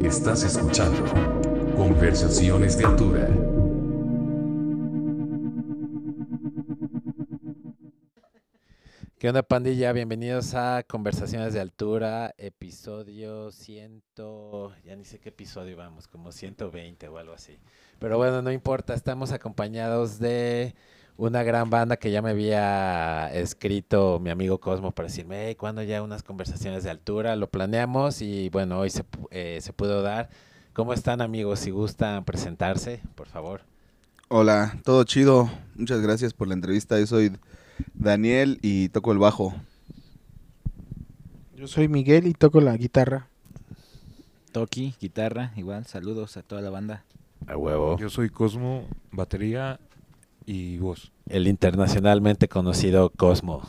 [0.00, 1.04] Estás escuchando
[1.76, 3.28] Conversaciones de Altura.
[9.18, 9.92] ¿Qué onda, pandilla?
[9.92, 14.02] Bienvenidos a Conversaciones de Altura, episodio 100.
[14.84, 17.58] Ya ni sé qué episodio vamos, como 120 o algo así.
[17.98, 20.74] Pero bueno, no importa, estamos acompañados de
[21.16, 25.82] una gran banda que ya me había escrito mi amigo Cosmo para decirme, hey, ¿cuándo
[25.82, 27.36] ya unas conversaciones de altura?
[27.36, 30.28] Lo planeamos y bueno, hoy se, eh, se pudo dar.
[30.72, 31.60] ¿Cómo están amigos?
[31.60, 33.62] Si gustan presentarse, por favor.
[34.28, 35.48] Hola, todo chido.
[35.76, 36.98] Muchas gracias por la entrevista.
[36.98, 37.36] Yo soy
[37.94, 39.54] Daniel y toco el bajo.
[41.54, 43.28] Yo soy Miguel y toco la guitarra.
[44.50, 47.04] Toki, guitarra, igual, saludos a toda la banda.
[47.46, 47.98] A huevo.
[47.98, 49.78] Yo soy Cosmo, batería
[50.46, 51.12] y voz.
[51.28, 53.62] el internacionalmente conocido Cosmo.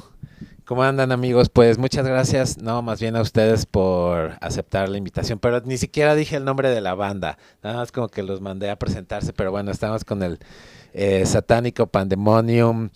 [0.66, 1.50] ¿Cómo andan amigos?
[1.50, 6.16] Pues muchas gracias, no, más bien a ustedes por aceptar la invitación, pero ni siquiera
[6.16, 9.52] dije el nombre de la banda, nada más como que los mandé a presentarse, pero
[9.52, 10.40] bueno, estamos con el
[10.94, 12.90] eh, Satánico Pandemonium,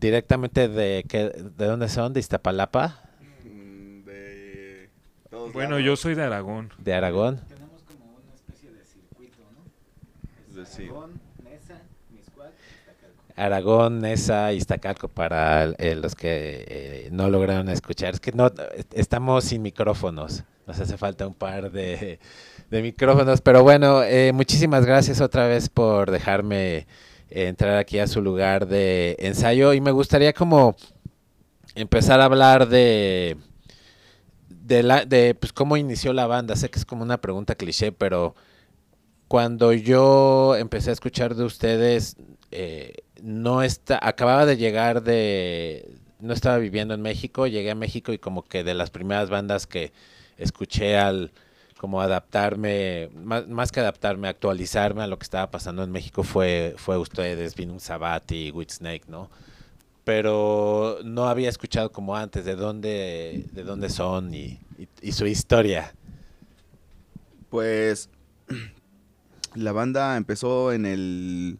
[0.00, 2.12] directamente de, ¿qué- ¿de dónde son?
[2.12, 3.00] ¿De Iztapalapa?
[4.04, 4.90] De
[5.30, 5.84] todos Bueno, lados.
[5.86, 6.72] yo soy de Aragón.
[6.78, 7.40] ¿De Aragón?
[7.48, 10.56] Tenemos como una especie de circuito, ¿no?
[10.56, 10.88] De- sí.
[13.36, 18.14] Aragón, Nesa, Iztacalco para eh, los que eh, no lograron escuchar.
[18.14, 20.44] Es que no est- estamos sin micrófonos.
[20.66, 22.18] Nos hace falta un par de,
[22.70, 23.40] micrófonos.
[23.40, 26.86] Pero bueno, eh, muchísimas gracias otra vez por dejarme eh,
[27.48, 29.72] entrar aquí a su lugar de ensayo.
[29.74, 30.76] Y me gustaría como
[31.74, 33.36] empezar a hablar de
[34.48, 36.56] de la de pues cómo inició la banda.
[36.56, 38.34] Sé que es como una pregunta cliché, pero
[39.28, 42.16] cuando yo empecé a escuchar de ustedes,
[42.50, 45.88] eh, no está, acababa de llegar de,
[46.20, 49.66] no estaba viviendo en México, llegué a México y como que de las primeras bandas
[49.66, 49.92] que
[50.36, 51.30] escuché al
[51.78, 56.74] como adaptarme, más, más que adaptarme, actualizarme a lo que estaba pasando en México fue,
[56.76, 59.30] fue ustedes, Vinum Sabati, Whitsnake, ¿no?
[60.04, 65.26] Pero no había escuchado como antes de dónde, de dónde son y, y- y su
[65.26, 65.92] historia.
[67.50, 68.08] Pues
[69.54, 71.58] la banda empezó en el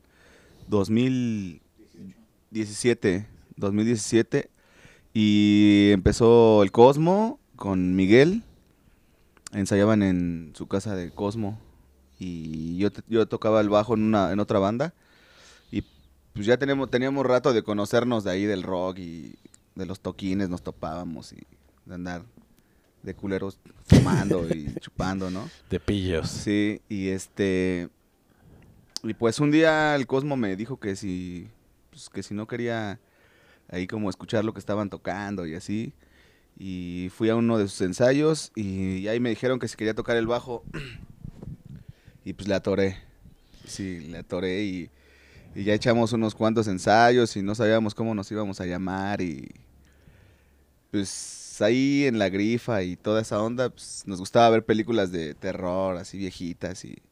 [2.52, 3.26] 2017,
[3.56, 4.50] 2017
[5.14, 8.42] y empezó el Cosmo con Miguel.
[9.52, 11.58] Ensayaban en su casa de Cosmo
[12.18, 14.92] y yo, yo tocaba el bajo en una en otra banda
[15.70, 15.82] y
[16.34, 19.34] pues ya teníamos teníamos rato de conocernos de ahí del rock y
[19.74, 21.42] de los toquines nos topábamos y
[21.86, 22.22] de andar
[23.02, 25.48] de culeros fumando y chupando, ¿no?
[25.70, 26.28] De pillos.
[26.28, 27.88] Sí, y este.
[29.02, 31.48] Y pues un día el Cosmo me dijo que si.
[31.92, 32.98] Pues que si no quería
[33.68, 35.92] ahí como escuchar lo que estaban tocando y así.
[36.58, 40.16] Y fui a uno de sus ensayos y ahí me dijeron que si quería tocar
[40.16, 40.64] el bajo.
[42.24, 42.98] Y pues le atoré.
[43.66, 44.90] Sí, le atoré y,
[45.56, 49.50] y ya echamos unos cuantos ensayos y no sabíamos cómo nos íbamos a llamar y
[50.92, 55.34] pues ahí en la grifa y toda esa onda, pues, nos gustaba ver películas de
[55.34, 57.02] terror, así viejitas y,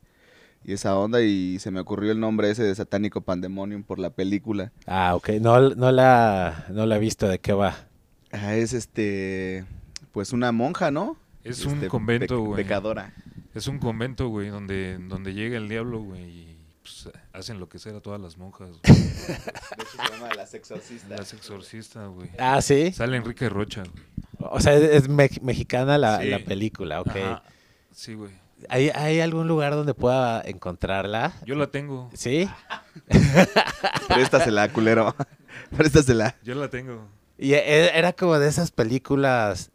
[0.65, 4.11] y esa onda y se me ocurrió el nombre ese de Satánico Pandemonium por la
[4.11, 4.73] película.
[4.87, 5.31] Ah, ok.
[5.41, 7.27] No, no, la, no la he visto.
[7.29, 7.77] ¿De qué va?
[8.33, 9.65] Ah, es este,
[10.13, 11.17] pues una monja, ¿no?
[11.43, 12.63] Es un Este, convento, pec- güey.
[12.65, 13.15] Pecadora.
[13.55, 17.79] Es un convento, güey, donde, donde llega el diablo, güey, y pues, hacen lo que
[17.81, 18.69] sea a todas las monjas.
[18.71, 18.81] güey.
[18.85, 19.03] De
[19.83, 21.11] hecho se llama Las Exorcistas.
[21.19, 22.29] Las exorcistas, güey.
[22.39, 22.93] Ah, sí.
[22.93, 24.05] Sale Enrique Rocha, güey.
[24.53, 26.29] O sea, es, es me- mexicana la, Sí.
[26.29, 27.09] la película, ok.
[27.17, 27.43] Ajá.
[27.93, 28.31] Sí, güey.
[28.69, 31.33] ¿Hay, ¿Hay algún lugar donde pueda encontrarla?
[31.47, 32.11] Yo la tengo.
[32.15, 32.49] ¿Sí?
[34.09, 35.15] Préstasela, culero.
[35.77, 36.37] Préstasela.
[36.43, 37.09] Yo la tengo.
[37.39, 39.71] Y e- era como de esas películas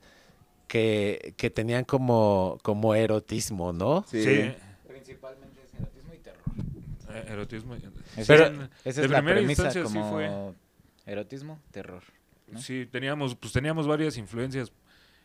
[0.68, 4.06] que, que tenían como, como erotismo, ¿no?
[4.09, 4.23] Sí.
[4.23, 4.53] Sí.
[4.88, 6.44] Principalmente es erotismo y terror.
[7.16, 7.75] Eh, Erotismo.
[7.75, 10.29] Esa Pero- es- esa de es la primera premisa instancia sí como fue.
[11.06, 12.03] erotismo, terror.
[12.47, 12.59] ¿no?
[12.62, 14.72] Sí, teníamos, pues teníamos varias influencias.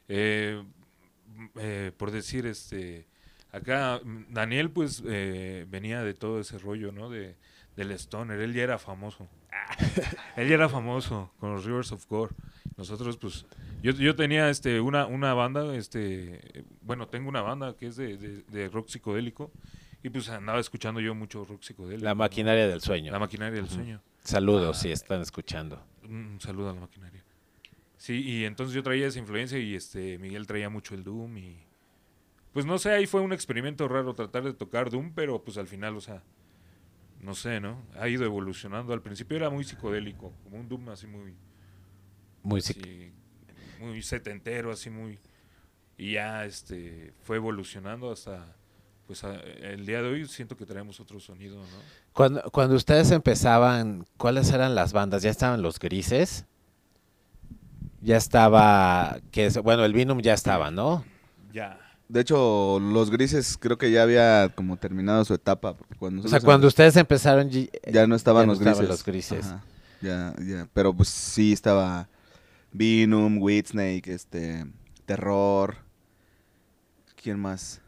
[0.08, 0.62] Eh,
[1.58, 3.06] eh, por decir, este,
[3.52, 7.08] acá mm, Daniel, pues eh, venía de todo ese rollo, ¿no?
[7.10, 7.36] De,
[7.76, 8.40] del stoner.
[8.40, 9.28] Él ya era famoso.
[10.36, 12.34] Él ya era famoso con los Rivers of Gore.
[12.76, 13.44] Nosotros, pues,
[13.82, 18.16] yo, yo tenía este una, una banda, este, bueno, tengo una banda que es de,
[18.16, 19.50] de- de rock psicodélico.
[20.02, 22.04] Y pues andaba escuchando yo mucho rock psicodélico.
[22.04, 22.16] La ¿no?
[22.16, 23.12] maquinaria del sueño.
[23.12, 24.00] La maquinaria del sueño.
[24.24, 25.82] Saludos si están escuchando.
[26.08, 27.22] Un saludo a la maquinaria.
[27.98, 31.58] Sí, y entonces yo traía esa influencia y este Miguel traía mucho el Doom y
[32.52, 35.66] pues no sé, ahí fue un experimento raro tratar de tocar Doom, pero pues al
[35.68, 36.22] final, o sea,
[37.20, 37.82] no sé, ¿no?
[37.98, 38.92] Ha ido evolucionando.
[38.92, 41.34] Al principio era muy psicodélico, como un Doom así muy
[42.42, 43.12] Muy así,
[43.80, 45.18] muy setentero, así muy
[45.98, 48.56] y ya este fue evolucionando hasta
[49.06, 51.92] pues a- el día de hoy siento que traemos otro sonido, ¿no?
[52.12, 55.22] Cuando, cuando ustedes empezaban, ¿cuáles eran las bandas?
[55.22, 56.46] ¿Ya estaban los grises?
[58.02, 61.04] Ya estaba, que es, bueno, el Vinum ya estaba, ¿no?
[61.52, 61.78] Ya.
[62.10, 65.74] De hecho, los grises creo que ya había como terminado su etapa.
[65.76, 68.78] porque Cuando O sea, cuando ustedes empezaron, empe- ya no estaban ya no los estaban
[68.78, 68.88] grises.
[68.88, 69.46] los grises.
[69.46, 69.64] Ajá,
[70.00, 70.68] ya, ya.
[70.74, 72.08] Pero pues sí estaba
[72.72, 74.66] Venom, Whitsnake, este,
[75.06, 75.76] Terror.
[77.22, 77.80] ¿Quién más?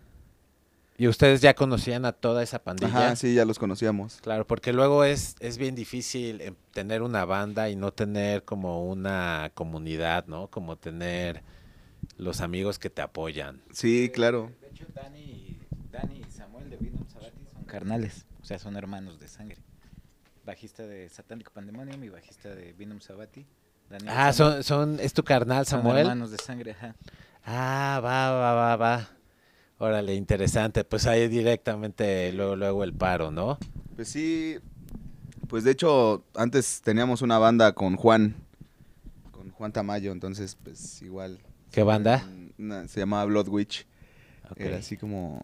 [0.98, 2.88] y ustedes ya conocían a toda esa pandilla.
[3.06, 4.18] Ajá, sí, ya los conocíamos.
[4.22, 8.88] Claro, porque luego es, es bien difícil em, tener una banda y no tener como
[8.88, 10.46] una comunidad, ¿no?
[10.48, 11.42] Como tener
[12.22, 13.62] los amigos que te apoyan.
[13.72, 14.50] Sí, claro.
[14.60, 15.58] De hecho, Dani,
[15.90, 19.58] Dani y Samuel de Venom Sabati son carnales, o sea, son hermanos de sangre.
[20.44, 23.46] Bajista de Satánico Pandemonium y bajista de Venom Sabati.
[23.90, 25.98] Dani y Ah, Samuel son, son, es tu carnal, son Samuel.
[25.98, 26.94] hermanos de sangre, ajá.
[27.44, 29.08] Ah, va, va, va, va.
[29.78, 30.84] Órale, interesante.
[30.84, 33.58] Pues ahí directamente luego, luego el paro, ¿no?
[33.96, 34.58] Pues sí.
[35.48, 38.36] Pues de hecho, antes teníamos una banda con Juan.
[39.32, 41.40] Con Juan Tamayo, entonces, pues igual.
[41.72, 42.24] ¿Qué banda?
[42.58, 43.86] Una- se llamaba Blood Witch.
[44.50, 44.60] Ok.
[44.60, 45.42] Era así como.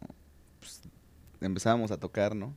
[0.60, 0.82] pues,
[1.40, 2.54] empezábamos a tocar, ¿no?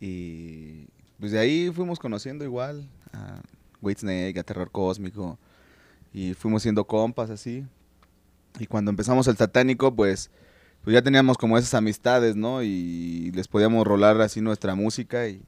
[0.00, 0.86] Y.
[1.18, 3.42] Pues de ahí fuimos conociendo igual a
[3.82, 5.38] Whitsnake, a Terror Cósmico.
[6.12, 7.66] Y fuimos siendo compas así.
[8.58, 10.30] Y cuando empezamos el satánico, pues.
[10.82, 12.62] Pues ya teníamos como esas amistades, ¿no?
[12.62, 15.42] Y les podíamos rolar así nuestra música y.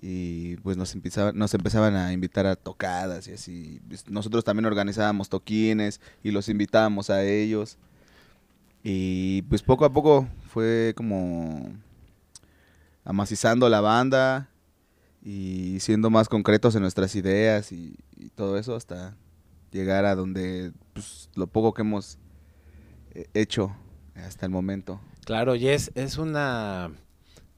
[0.00, 3.80] Y pues nos, empezaban, nos empezaban a invitar a tocadas y así.
[3.88, 7.78] Pues, Nosotros también organizábamos toquines y los invitábamos a ellos.
[8.84, 11.72] Y pues poco a poco fue como
[13.04, 14.48] amacizando la banda
[15.22, 19.16] y siendo más concretos en nuestras ideas y, y todo eso hasta
[19.72, 22.18] llegar a donde pues, lo poco que hemos
[23.14, 23.74] eh, hecho
[24.14, 25.00] hasta el momento.
[25.24, 26.90] Claro, y es, es una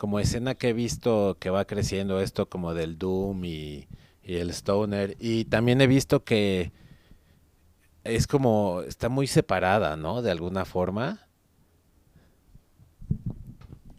[0.00, 3.87] como escena que he visto que va creciendo esto como del Doom y,
[4.23, 5.14] y el Stoner.
[5.20, 6.73] Y también he visto que
[8.02, 10.23] es como, está muy separada, ¿no?
[10.23, 11.29] De alguna forma.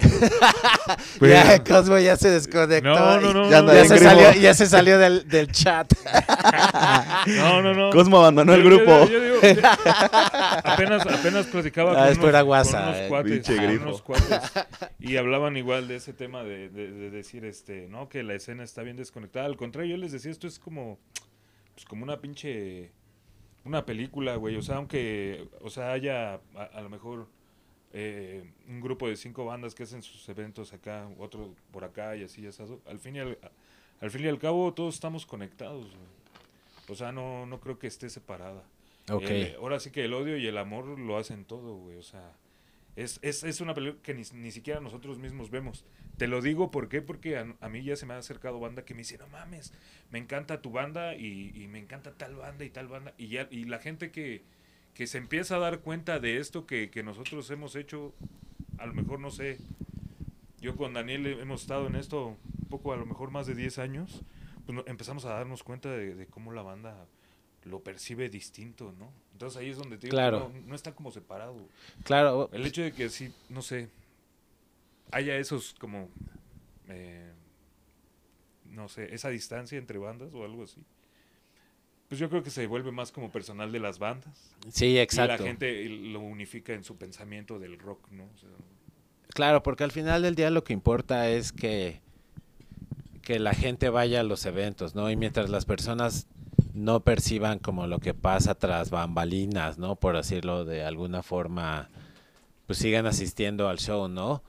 [1.22, 2.90] ya, Cosmo ya se desconectó.
[2.90, 5.92] No, no, y no, ya se, salió, ya se salió del, del chat.
[7.28, 7.90] no, no, no.
[7.92, 9.06] Cosmo abandonó el Yo- yo- grupo.
[9.10, 9.50] yo digo, yo-
[10.64, 13.06] apenas, apenas platicaba Ah, con, unos, guasa, con unos eh.
[13.10, 14.40] cuates, con unos cuates,
[15.00, 18.64] y hablaban igual de ese tema de, de- de decir este no que la escena
[18.64, 21.00] está bien desconectada al contrario yo les decía esto es como
[21.74, 22.92] pues como una pinche
[23.66, 27.28] una película güey o sea aunque o sea haya a, a lo mejor
[27.94, 32.24] eh, un grupo de cinco bandas que hacen sus eventos acá otro por acá y
[32.24, 33.38] así ya sabes, al fin y al,
[34.00, 36.08] al fin y al cabo todos estamos conectados güey.
[36.90, 38.64] o sea no no creo que esté separada
[39.60, 41.98] ahora sí que el odio y el amor lo hacen todo, güey.
[41.98, 42.34] O sea,
[42.96, 45.86] es, es, es una película que ni, ni siquiera nosotros mismos vemos.
[46.18, 47.02] Te lo digo, ¿por qué?
[47.02, 49.74] Porque a, a mí ya se me ha acercado banda que me dice, no mames,
[50.12, 53.14] me encanta tu banda y, y me encanta tal banda y tal banda.
[53.18, 54.44] Y, ya, y la gente que,
[54.94, 58.14] que se empieza a dar cuenta de esto que, que nosotros hemos hecho,
[58.78, 59.58] a lo mejor, no sé,
[60.60, 62.28] yo con Daniel hemos estado en esto
[62.62, 64.22] un poco, a lo mejor más de 10 años,
[64.66, 67.08] pues no- empezamos a darnos cuenta de, de cómo la banda
[67.64, 69.12] lo percibe distinto, ¿no?
[69.34, 70.52] Entonces ahí es donde te digo Claro.
[70.54, 71.56] no, no está como separado.
[72.04, 73.90] Claro, El hecho de que sí, no sé,
[75.12, 76.10] haya esos como,
[76.90, 77.32] eh,
[78.66, 80.84] no sé, esa distancia entre bandas o algo así.
[82.12, 84.54] Pues yo creo que se vuelve más como personal de las bandas.
[84.70, 85.42] sí, Y exacto.
[85.42, 88.26] la gente lo unifica en su pensamiento del rock, ¿no?
[88.26, 88.50] O sea,
[89.34, 92.02] Claro, porque al final del día lo que importa es que,
[93.22, 95.10] que la gente vaya a los eventos, ¿no?
[95.10, 96.28] Y mientras las personas
[96.74, 99.96] no perciban como lo que pasa tras bambalinas, ¿no?
[99.96, 101.88] Por decirlo de alguna forma,
[102.68, 104.44] pues sigan asistiendo al show, ¿no?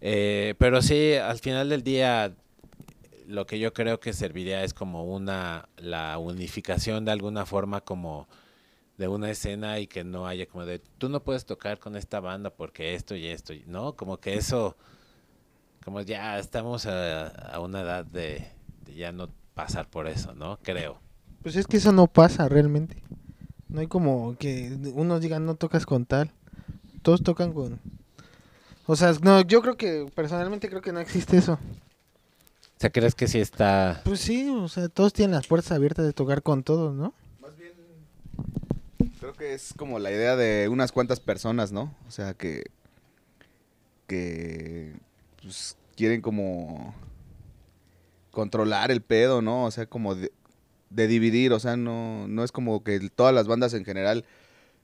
[0.00, 2.34] Eh, pero sí, al final del día,
[3.26, 8.28] lo que yo creo que serviría es como una, la unificación de alguna forma como
[8.98, 12.20] de una escena y que no haya como de tú no puedes tocar con esta
[12.20, 13.94] banda porque esto y esto, ¿no?
[13.96, 14.76] Como que eso,
[15.84, 18.46] como ya estamos a, a una edad de,
[18.84, 20.58] de ya no pasar por eso, ¿no?
[20.62, 21.00] Creo.
[21.42, 23.02] Pues es que eso no pasa realmente.
[23.68, 26.32] No hay como que unos digan no tocas con tal.
[27.02, 27.80] Todos tocan con...
[28.86, 31.58] O sea, no, yo creo que personalmente creo que no existe eso.
[32.76, 34.02] O sea, ¿crees que sí está...?
[34.04, 37.14] Pues sí, o sea, todos tienen las puertas abiertas de tocar con todos, ¿no?
[37.40, 37.72] Más bien,
[39.20, 41.94] creo que es como la idea de unas cuantas personas, ¿no?
[42.06, 42.64] O sea, que,
[44.06, 44.94] que
[45.40, 46.94] pues, quieren como
[48.30, 49.64] controlar el pedo, ¿no?
[49.64, 50.32] O sea, como de,
[50.90, 54.24] de dividir, o sea, no, no es como que todas las bandas en general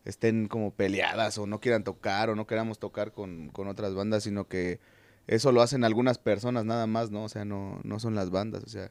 [0.05, 4.23] estén como peleadas o no quieran tocar o no queramos tocar con, con otras bandas,
[4.23, 4.81] sino que
[5.27, 7.25] eso lo hacen algunas personas nada más, ¿no?
[7.25, 8.91] O sea, no, no son las bandas, o sea,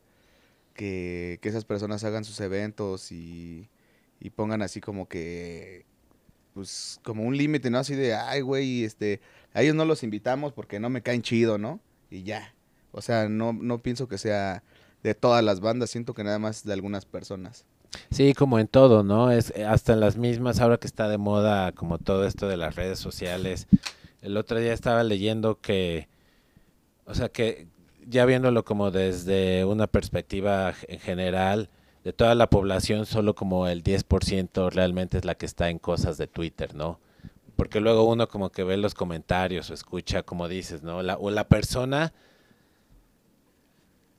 [0.73, 3.69] que, que esas personas hagan sus eventos y,
[4.19, 5.85] y pongan así como que,
[6.53, 7.79] pues, como un límite, ¿no?
[7.79, 9.21] Así de, ay, güey, este,
[9.53, 11.79] a ellos no los invitamos porque no me caen chido, ¿no?
[12.09, 12.53] Y ya.
[12.91, 14.63] O sea, no, no pienso que sea
[15.03, 17.65] de todas las bandas, siento que nada más de algunas personas.
[18.11, 19.31] Sí, como en todo, ¿no?
[19.31, 22.57] Es eh, hasta en las mismas, ahora que está de moda como todo esto de
[22.57, 23.67] las redes sociales.
[24.21, 26.07] El otro día estaba leyendo que,
[27.09, 27.67] o sea, que
[28.07, 31.69] ya viéndolo como desde una perspectiva en general,
[32.03, 36.17] de toda la población, solo como el 10% realmente es la que está en cosas
[36.17, 36.99] de Twitter, ¿no?
[37.57, 41.03] Porque luego uno como que ve los comentarios o escucha, como dices, ¿no?
[41.03, 42.13] La, o la persona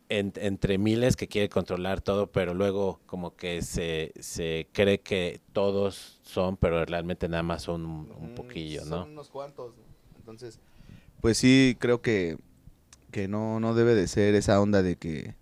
[0.08, 5.40] en- entre miles que quiere controlar todo, pero luego como que se, se cree que
[5.52, 9.02] todos son, pero realmente nada más son un, un poquillo, ¿no?
[9.02, 9.74] Son unos cuantos.
[9.76, 9.82] ¿no?
[10.18, 10.58] Entonces,
[11.20, 12.36] pues sí, creo que,
[13.10, 15.34] que no, no debe de ser esa onda de que,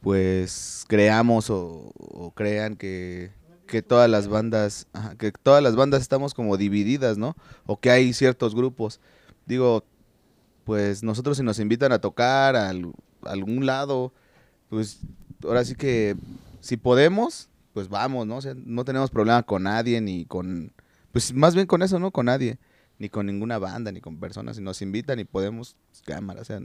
[0.00, 1.92] pues, creamos o,
[2.34, 3.30] crean que,
[3.66, 4.86] que todas las bandas,
[5.18, 7.36] que todas las bandas estamos como divididas, ¿no?
[7.66, 9.00] O que hay ciertos grupos.
[9.46, 9.84] Digo,
[10.64, 12.92] pues nosotros si nos invitan a tocar a al-
[13.24, 14.12] a algún lado,
[14.70, 15.00] pues
[15.44, 16.16] ahora sí que
[16.60, 18.36] si podemos, pues vamos, ¿no?
[18.38, 20.72] O sea, no tenemos problema con nadie ni con,
[21.12, 22.10] pues más bien con eso, ¿no?
[22.12, 22.58] Con nadie,
[22.98, 24.56] ni con ninguna banda, ni con personas.
[24.56, 26.60] Si nos invitan y podemos, pues, cámara, o sea,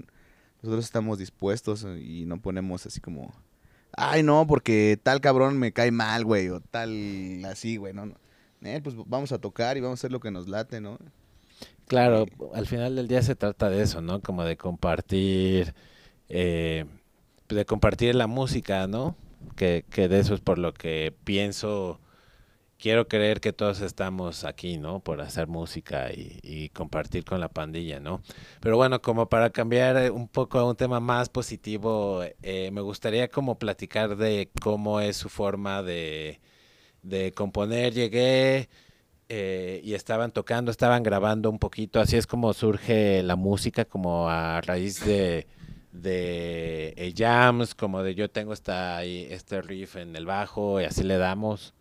[0.61, 3.33] nosotros estamos dispuestos eh, y no ponemos así como,
[3.95, 8.15] ay, no, porque tal cabrón me cae mal, güey, o tal así, güey, no, no.
[8.63, 10.97] Eh, pues vamos a tocar y vamos a hacer lo que nos late, ¿no?
[11.87, 14.21] Claro, al final del día se trata de eso, ¿no?
[14.21, 15.73] Como de compartir,
[16.29, 16.85] eh,
[17.49, 19.17] de compartir la música, ¿no?
[19.57, 21.99] Que, que de eso es por lo que pienso,
[22.83, 24.99] quiero creer que todos estamos aquí, ¿no?
[24.99, 28.21] Por hacer música y, compartir con la pandilla, ¿no?
[28.59, 32.81] Pero bueno, como para cambiar eh, un poco a un tema más positivo, eh, me
[32.81, 36.41] gustaría como platicar de cómo es su forma de,
[37.03, 37.93] de componer.
[37.93, 38.67] Llegué
[39.29, 44.29] eh, y estaban tocando, estaban grabando un poquito, así es como surge la música, como
[44.29, 45.47] a raíz de,
[45.93, 51.03] de eh, jams, como de yo tengo esta, este riff en el bajo y así
[51.03, 51.73] le damos.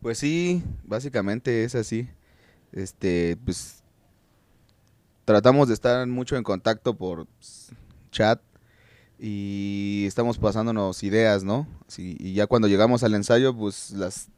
[0.00, 2.08] Pues sí, básicamente es así.
[2.72, 3.82] Este, pues
[5.24, 7.26] tratamos de estar mucho en contacto por
[8.10, 8.40] chat
[9.18, 11.66] y estamos pasándonos ideas, ¿no?
[11.98, 14.28] Y ya cuando llegamos al ensayo, pues las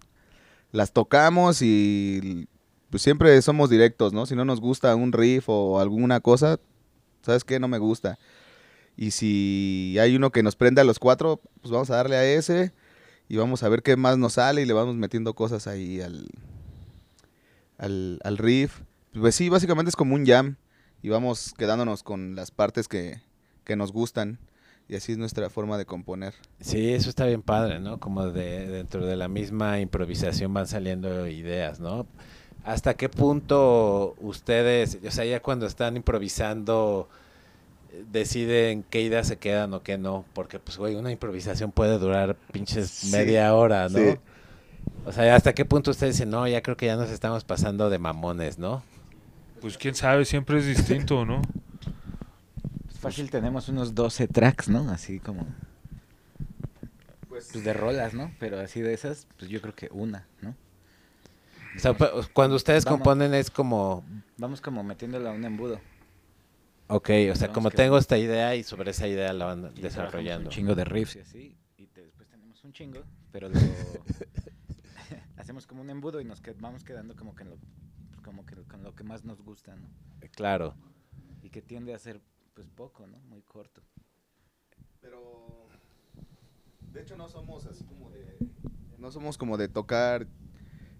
[0.73, 2.49] las tocamos y
[2.91, 4.27] pues siempre somos directos, ¿no?
[4.27, 6.59] Si no nos gusta un riff o alguna cosa,
[7.23, 7.61] ¿sabes qué?
[7.61, 8.19] No me gusta.
[8.97, 12.25] Y si hay uno que nos prende a los cuatro, pues vamos a darle a
[12.25, 12.73] ese
[13.29, 16.29] y vamos a ver qué más nos sale y le vamos metiendo cosas ahí al,
[17.79, 18.81] al, al riff.
[19.13, 20.57] Pues sí, básicamente es como un jam
[21.03, 23.21] y vamos quedándonos con las partes que,
[23.65, 24.39] que nos gustan
[24.89, 26.35] y así es nuestra forma de componer.
[26.61, 27.99] Sí, eso está bien padre, ¿no?
[27.99, 32.07] Como de dentro de la misma improvisación van saliendo ideas, ¿no?
[32.65, 37.09] ¿Hasta qué punto ustedes, o sea, ya cuando están improvisando,
[38.11, 40.25] deciden qué ideas se quedan o qué no?
[40.35, 43.99] Porque, pues, güey, una improvisación puede durar pinches Sí, media hora, ¿no?
[43.99, 44.19] sí.
[45.05, 47.91] O sea, ¿hasta qué punto ustedes dicen, no, ya creo que ya nos estamos pasando
[47.91, 48.83] de mamones, ¿no?
[49.61, 51.43] Pues quién sabe, siempre es distinto, ¿no?
[52.87, 54.91] Pues fácil tenemos unos 12 tracks, ¿no?
[54.91, 55.47] Así como
[57.29, 58.31] pues de rolas, ¿no?
[58.39, 60.55] Pero así de esas, pues yo creo que una, ¿no?
[61.75, 62.99] O sea, pu- cuando ustedes Vamos.
[62.99, 64.05] componen es como,
[64.37, 65.81] Vamos como metiéndola a un embudo.
[66.89, 70.49] Ok, o sea, como tengo esta idea y sobre esa idea la van desarrollando.
[70.49, 71.57] Un chingo de riffs y así.
[71.77, 73.55] Y te- después tenemos un chingo, pero lo
[75.37, 77.59] hacemos como un embudo y nos qued- vamos quedando como que, en lo,
[78.23, 79.89] como que con lo que más nos gusta, ¿no?
[80.33, 80.75] Claro.
[81.43, 82.21] Y que tiende a ser
[82.55, 83.19] pues poco, ¿no?
[83.29, 83.83] Muy corto.
[85.01, 85.69] Pero
[86.93, 88.39] de hecho no somos así como de
[88.99, 90.27] no somos como de tocar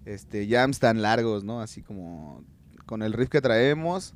[0.05, 1.61] este jams tan largos, ¿no?
[1.61, 2.45] Así como
[2.87, 4.15] con el riff que traemos,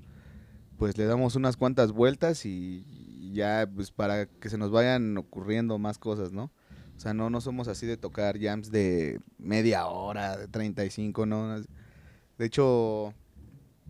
[0.78, 5.78] pues le damos unas cuantas vueltas y ya pues para que se nos vayan ocurriendo
[5.78, 6.50] más cosas, ¿no?
[6.96, 11.60] O sea, no no somos así de tocar jams de media hora, de 35, ¿no?
[12.38, 13.12] De hecho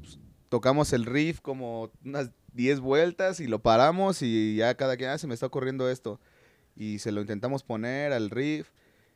[0.01, 5.11] pues, tocamos el riff como unas 10 vueltas y lo paramos y ya cada quien,
[5.11, 6.21] ah, se me está ocurriendo esto.
[6.75, 8.71] Y se lo intentamos poner al riff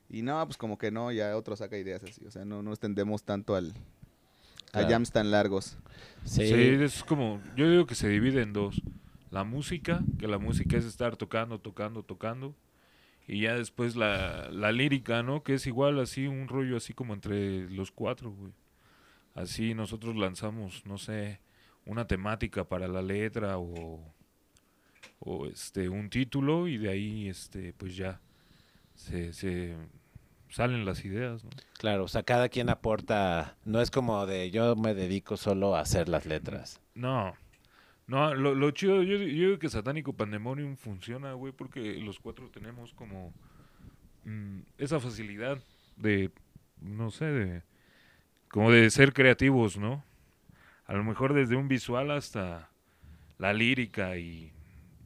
[0.09, 2.25] y no, pues como que no, ya otro saca ideas así.
[2.25, 3.73] O sea, no nos tendemos tanto al,
[4.73, 4.89] a Claro.
[4.89, 5.77] jams tan largos.
[6.25, 6.47] Sí.
[6.47, 8.81] Sí, es como, yo digo que se divide en dos.
[9.31, 12.55] La música, que la música es estar tocando, tocando, tocando.
[13.27, 15.43] Y ya después la, la lírica, ¿no?
[15.43, 18.51] Que es igual así, un rollo así como entre los cuatro, güey.
[19.35, 21.39] Así nosotros lanzamos, no sé,
[21.85, 24.01] una temática para la letra o,
[25.19, 28.19] o este, un título y de ahí, este, pues ya
[28.95, 29.75] se, se
[30.51, 31.49] salen las ideas, ¿no?
[31.79, 35.79] Claro, o sea, cada quien aporta, no es como de yo me dedico solo a
[35.81, 36.79] hacer las letras.
[36.93, 37.33] No.
[38.07, 42.49] No, lo, lo chido, yo, yo digo que Satánico Pandemonium funciona, güey, porque los cuatro
[42.49, 43.33] tenemos como
[44.25, 45.57] mm, esa facilidad
[45.95, 46.29] de,
[46.81, 47.61] no sé, de,
[48.49, 50.03] como de ser creativos, ¿no?
[50.85, 52.69] A lo mejor desde un visual hasta
[53.37, 54.51] la lírica y,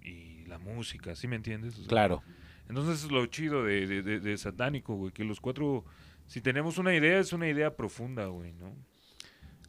[0.02, 1.76] y la música, ¿sí me entiendes?
[1.76, 2.24] O sea, Claro,
[2.70, 5.86] entonces es lo chido de, de, de- Satánico, güey, que los cuatro,
[6.28, 8.76] si tenemos una idea, es una idea profunda, güey, ¿no?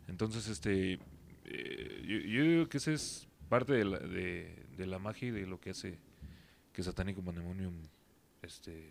[0.09, 0.99] Entonces, este,
[1.45, 5.47] eh, yo, digo que esa es parte de la, de, de la magia y de
[5.47, 5.99] lo que hace
[6.73, 7.75] que Satánico Pandemonium,
[8.43, 8.89] este,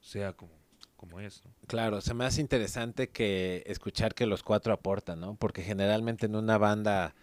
[0.00, 0.52] sea como,
[0.96, 1.52] como es, ¿no?
[1.66, 5.34] claro, se me hace interesante que escuchar que los cuatro aportan, ¿no?
[5.34, 7.14] Porque generalmente en una banda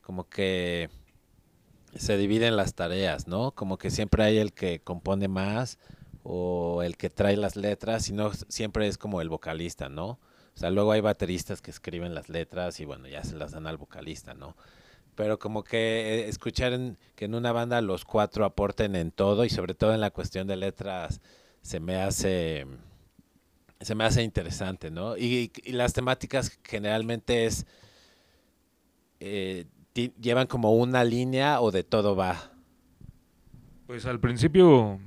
[0.00, 0.88] como que
[1.96, 3.52] se dividen las tareas, ¿no?
[3.52, 5.78] Como que siempre hay el que compone más
[6.22, 10.10] o el que trae las letras y no s- siempre es como el vocalista, ¿no?
[10.54, 13.66] O sea, luego hay bateristas que escriben las letras y bueno, ya se las dan
[13.66, 14.56] al vocalista, ¿no?
[15.14, 16.78] Pero como que eh, escuchar
[17.16, 20.46] que en una banda los cuatro aporten en todo y sobre todo en la cuestión
[20.48, 21.20] de letras
[21.62, 22.66] se me hace
[23.80, 25.16] se me hace interesante, ¿no?
[25.16, 27.64] Y, y las temáticas generalmente es
[29.20, 29.66] eh,
[30.20, 32.52] llevan como una línea o de todo va.
[33.86, 34.98] Pues al principio,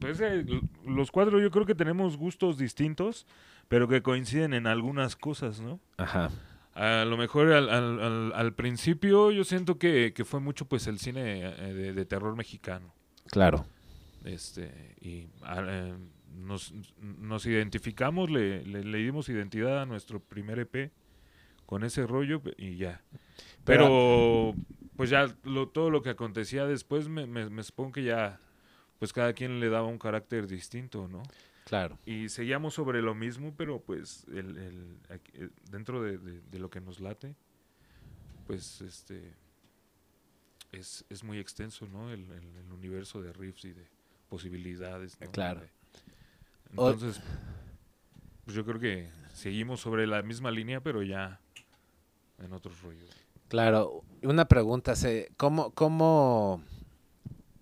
[0.00, 0.44] pues eh,
[0.84, 3.26] los cuatro yo creo que tenemos gustos distintos,
[3.68, 5.80] pero que coinciden en algunas cosas, ¿no?
[5.96, 6.30] Ajá.
[6.74, 10.86] A lo mejor al, al, al- al principio yo siento que, que fue mucho pues
[10.86, 12.92] el cine eh, de, de terror mexicano.
[13.30, 13.66] Claro.
[14.24, 15.94] Este, y a- eh,
[16.36, 20.92] nos, nos identificamos, le, le, le dimos identidad a nuestro primer EP
[21.66, 23.00] con ese rollo y ya.
[23.68, 24.54] Pero
[24.96, 28.40] pues ya lo, todo lo que acontecía después me, me, me supongo que ya
[28.98, 31.22] pues cada quien le daba un carácter distinto, ¿no?
[31.64, 31.98] Claro.
[32.06, 34.98] Y seguíamos sobre lo mismo, pero pues el,
[35.34, 37.36] eh, dentro de, de- de lo que nos late,
[38.46, 39.34] pues este
[40.72, 42.10] es, es muy extenso, ¿no?
[42.10, 43.86] El, el- universo de riffs y de
[44.28, 45.18] posibilidades.
[45.20, 45.30] ¿no?
[45.32, 45.62] Claro.
[46.70, 47.20] Entonces,
[48.44, 51.40] pues yo creo que seguimos sobre la misma línea, pero ya
[52.38, 53.10] en otros rollos.
[53.48, 54.04] Claro.
[54.22, 54.94] Una pregunta,
[55.36, 56.62] ¿cómo, cómo,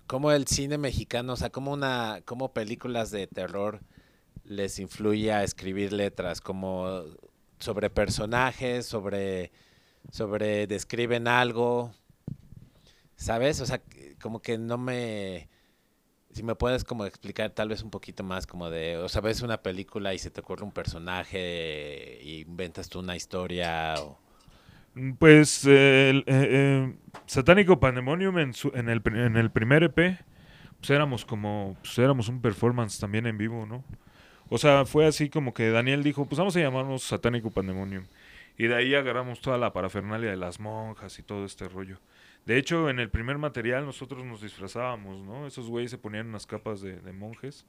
[0.06, 3.80] cómo el cine mexicano, o sea, cómo una, cómo películas de terror
[4.44, 7.04] les influye a escribir letras, como
[7.58, 9.52] sobre personajes, sobre,
[10.10, 11.92] sobre describen algo,
[13.16, 13.60] ¿sabes?
[13.60, 13.82] O sea,
[14.20, 15.48] como que no me,
[16.32, 19.42] si me puedes como explicar tal vez un poquito más como de, o sea, ves
[19.42, 24.25] una película y se te ocurre un personaje y inventas tú una historia o...
[24.96, 26.94] Mm, Pues eh, eh, eh,
[27.26, 30.18] Satánico Pandemonium en, su- en, el, en el primer EP,
[30.80, 33.84] pues éramos como, pues éramos un performance también en vivo, ¿no?
[34.50, 38.06] O sea, fue así como que Daniel dijo, pues vamos a llamarnos Satánico Pandemonium.
[38.58, 42.00] Y de ahí agarramos toda la parafernalia de las monjas y todo este rollo.
[42.46, 45.46] De hecho, en el primer material nosotros nos disfrazábamos, ¿no?
[45.48, 47.66] Esos güeyes se ponían unas capas de, de monjes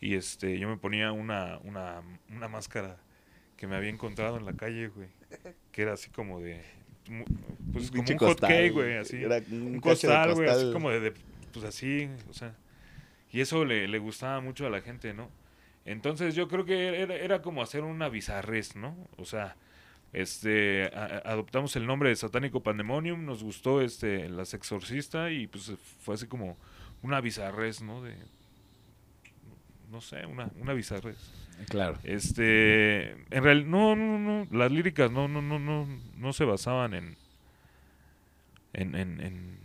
[0.00, 2.98] y este yo me ponía una, una, una máscara
[3.56, 5.08] que me había encontrado en la calle, güey.
[5.72, 6.62] Que era así como de...
[7.72, 9.16] Pues como un hot cake, güey, así.
[9.22, 11.14] Era Un costal, güey, así como de, de-
[11.52, 12.54] Pues así, o sea...
[13.32, 15.28] Y eso le, le gustaba mucho a la gente, ¿no?
[15.84, 18.96] Entonces yo creo que era, era como hacer una bizarrez, ¿no?
[19.18, 19.56] O sea,
[20.12, 25.46] este, a- a- adoptamos el nombre de Satánico Pandemonium, nos gustó este, Las Exorcista y
[25.46, 26.56] pues fue así como
[27.02, 28.02] una bizarrez, ¿no?
[28.02, 28.14] De,
[29.90, 31.16] no sé, una, una bizarrez.
[31.68, 31.98] Claro.
[32.04, 36.94] Este, en realidad, no, no, no, las líricas no, no, no, no, no se basaban
[36.94, 37.16] en,
[38.72, 39.56] en, en, en-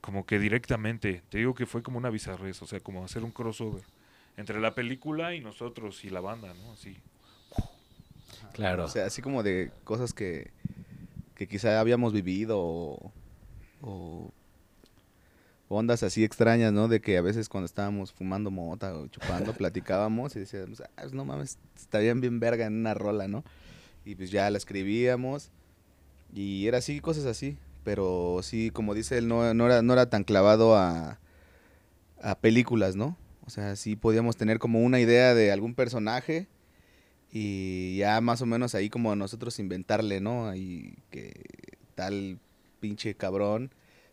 [0.00, 3.30] como que directamente, te digo que fue como una bizarrez, o sea, como hacer un
[3.30, 3.82] crossover
[4.36, 6.72] entre la película y nosotros y la banda, ¿no?
[6.72, 6.96] Así.
[8.52, 8.84] Claro.
[8.84, 10.50] O sea, así como de cosas que,
[11.36, 13.12] que quizá habíamos vivido o,
[13.80, 14.32] o
[15.72, 16.88] ondas así extrañas, ¿no?
[16.88, 21.12] De que a veces cuando estábamos fumando mota o chupando, platicábamos y decíamos, ah, pues
[21.12, 23.44] no mames, estarían bien verga en una rola, ¿no?
[24.04, 25.50] Y pues ya la escribíamos
[26.32, 27.58] y era así, cosas así.
[27.84, 31.18] Pero sí, como dice él, no, no, era, no era tan clavado a,
[32.20, 33.16] a películas, ¿no?
[33.44, 36.46] O sea, sí podíamos tener como una idea de algún personaje
[37.32, 40.48] y ya más o menos ahí como nosotros inventarle, ¿no?
[40.48, 41.32] Ahí que
[41.96, 42.38] tal
[42.78, 43.72] pinche cabrón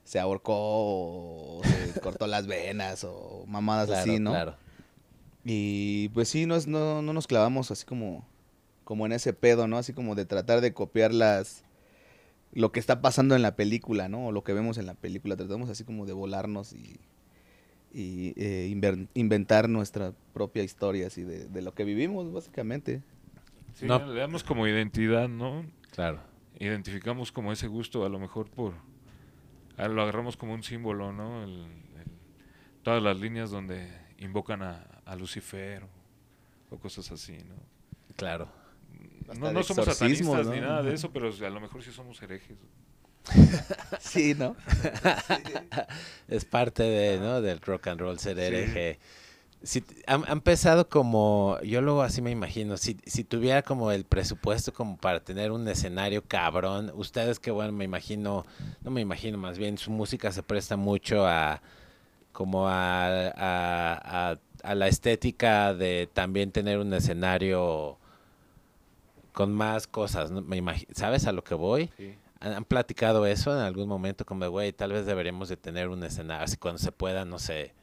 [0.09, 4.31] se ahorcó o se cortó las venas o mamadas Claro, así, ¿no?
[4.31, 4.55] claro.
[5.45, 8.25] Y pues sí, no, es- no, no nos clavamos así como,
[8.85, 9.77] como en ese pedo, ¿no?
[9.77, 11.63] Así como de tratar de copiar las
[12.53, 14.25] lo que está pasando en la película, ¿no?
[14.27, 15.35] O lo que vemos en la película.
[15.37, 16.99] Tratamos así como de volarnos y,
[17.93, 23.03] y eh, inver- inventar nuestra propia historia así de, de lo que vivimos, básicamente.
[23.75, 24.03] Sí, No.
[24.11, 25.63] le damos como identidad, ¿no?
[25.91, 26.21] Claro.
[26.59, 28.73] Identificamos como ese gusto, a lo mejor por...
[29.79, 31.43] ah, Lo agarramos como un símbolo, ¿no?
[31.43, 32.11] El- el-
[32.83, 35.89] todas las líneas donde invocan a, a Lucifer o,
[36.75, 37.55] o cosas así, ¿no?
[38.15, 38.47] Claro.
[39.37, 40.53] No, no somos satanistas ¿no?
[40.53, 42.57] ni nada de eso, pero a lo mejor sí somos herejes.
[43.99, 44.55] Sí, ¿no?
[46.27, 47.41] Es parte de, ¿no?
[47.41, 48.99] del rock and roll ser hereje.
[49.61, 54.05] Si, han, han pensado como, yo luego así me imagino, si, si tuviera como el
[54.05, 58.45] presupuesto como para tener un escenario cabrón, ustedes que bueno, me imagino,
[58.83, 61.61] no me imagino, más bien su música se presta mucho a
[62.31, 67.97] como a, a, a- a la estética de también tener un escenario
[69.33, 70.41] con más cosas, ¿no?
[70.41, 70.61] me
[70.93, 71.89] ¿sabes a lo que voy?
[72.41, 74.25] ¿Han, han platicado eso en algún momento?
[74.25, 77.73] Como, güey, tal vez deberíamos de tener un escenario, así cuando se pueda, no sé,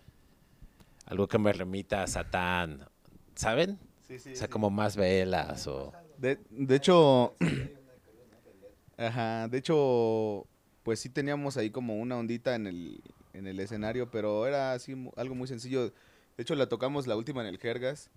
[1.06, 2.86] algo que me remita a Satán,
[3.34, 3.78] ¿saben?
[4.08, 5.92] o sea, como más velas o...
[6.18, 7.34] De, de hecho,
[8.96, 10.46] ajá, de hecho,
[10.82, 13.00] pues sí teníamos ahí como una ondita en el,
[13.34, 15.90] en el escenario, pero era así algo muy sencillo.
[16.36, 18.10] De hecho, la tocamos la última en el Jergas,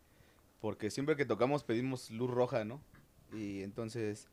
[0.61, 2.81] porque siempre que tocamos pedimos luz roja, ¿no?
[3.33, 4.27] Y entonces,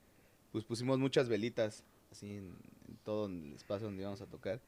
[0.52, 2.56] pues pusimos muchas velitas, así en,
[2.88, 4.60] en todo el espacio donde íbamos a tocar.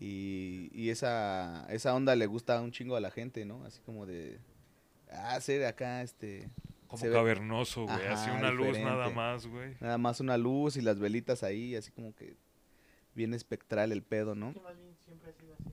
[0.00, 3.62] Y, y esa, esa onda le gusta un chingo a la gente, ¿no?
[3.66, 4.40] Así como de,
[5.12, 6.48] ah, ser acá, este...
[6.88, 8.06] Como cavernoso, güey.
[8.06, 9.76] Así una luz nada más, güey.
[9.78, 12.34] Nada más una luz y las velitas ahí, así como que
[13.14, 14.46] bien espectral el pedo, ¿no?
[14.64, 15.70] Más bien siempre ha sido así.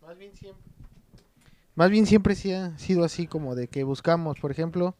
[0.00, 0.64] Más bien siempre.
[1.74, 4.94] Más bien siempre sí ha sido así como de que buscamos, por ejemplo,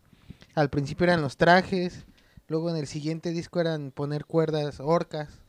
[0.54, 2.04] al principio eran los trajes,
[2.46, 5.40] luego en el siguiente disco eran poner cuerdas, orcas,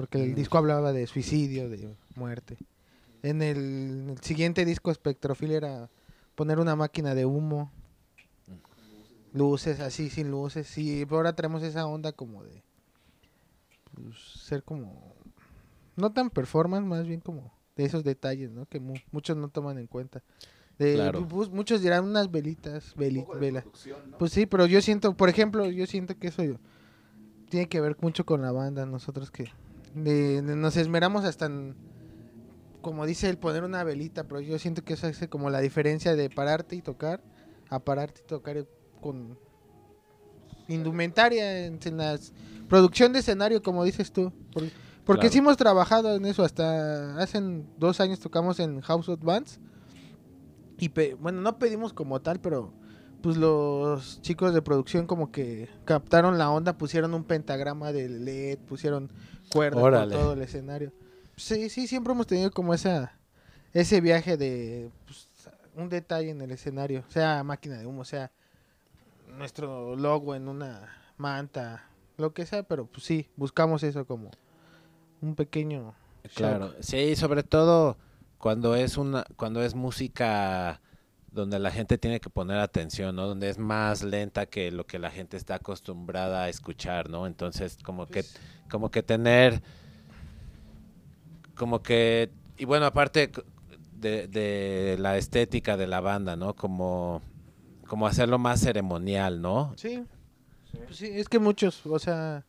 [0.00, 2.56] porque el disco hablaba de suicidio, de muerte.
[3.22, 5.90] En el, en el siguiente disco Spectrofil era
[6.34, 7.70] poner una máquina de humo,
[9.34, 12.62] luces así sin luces, y ahora tenemos esa onda como de
[13.94, 15.14] pues, ser como
[15.96, 18.64] no tan performance, más bien como de esos detalles, ¿no?
[18.64, 20.22] Que mu- muchos no toman en cuenta.
[20.78, 21.20] De, Claro.
[21.50, 23.66] muchos dirán unas velitas, veli- vela.
[24.18, 26.42] Pues sí, pero yo siento, por ejemplo, yo siento que eso
[27.50, 29.50] tiene que ver mucho con la banda, nosotros que
[29.94, 31.74] de- de- nos esmeramos hasta en,
[32.82, 36.14] como dice el poner una velita, pero yo siento que eso hace como la diferencia
[36.16, 37.22] de pararte y tocar
[37.68, 38.66] a pararte y tocar
[39.00, 39.38] con
[40.68, 42.18] indumentaria en, en la
[42.68, 44.32] producción de escenario, como dices tú.
[44.52, 44.64] Por-
[45.04, 45.32] porque Claro.
[45.32, 47.40] sí hemos trabajado en eso, hasta hace
[47.78, 49.58] dos años tocamos en House of Bands.
[50.78, 52.72] Y pe- bueno, no pedimos como tal, pero
[53.22, 58.58] pues los chicos de producción como que captaron la onda, pusieron un pentagrama de LED,
[58.58, 59.10] pusieron
[59.50, 60.92] cuerdas por todo el escenario.
[61.36, 63.12] Sí, sí, siempre hemos tenido como esa
[63.72, 65.28] ese viaje de pues,
[65.76, 68.30] un detalle en el escenario, sea máquina de humo, sea
[69.28, 74.30] nuestro logo en una manta, lo que sea, pero pues sí, buscamos eso como
[75.20, 76.34] un pequeño shock.
[76.34, 77.96] Claro, sí, sobre todo
[78.38, 80.80] cuando es una, cuando es música
[81.32, 83.26] donde la gente tiene que poner atención, ¿no?
[83.26, 87.26] Donde es más lenta que lo que la gente está acostumbrada a escuchar, ¿no?
[87.26, 88.24] Entonces, como que,
[88.70, 89.62] como que tener,
[91.54, 93.30] como que, y bueno, aparte
[93.92, 96.54] de, de la estética de la banda, ¿no?
[96.54, 97.22] Como,
[97.86, 99.72] como hacerlo más ceremonial, ¿no?
[99.76, 100.04] Sí.
[100.86, 102.44] Pues sí, es que muchos, o sea,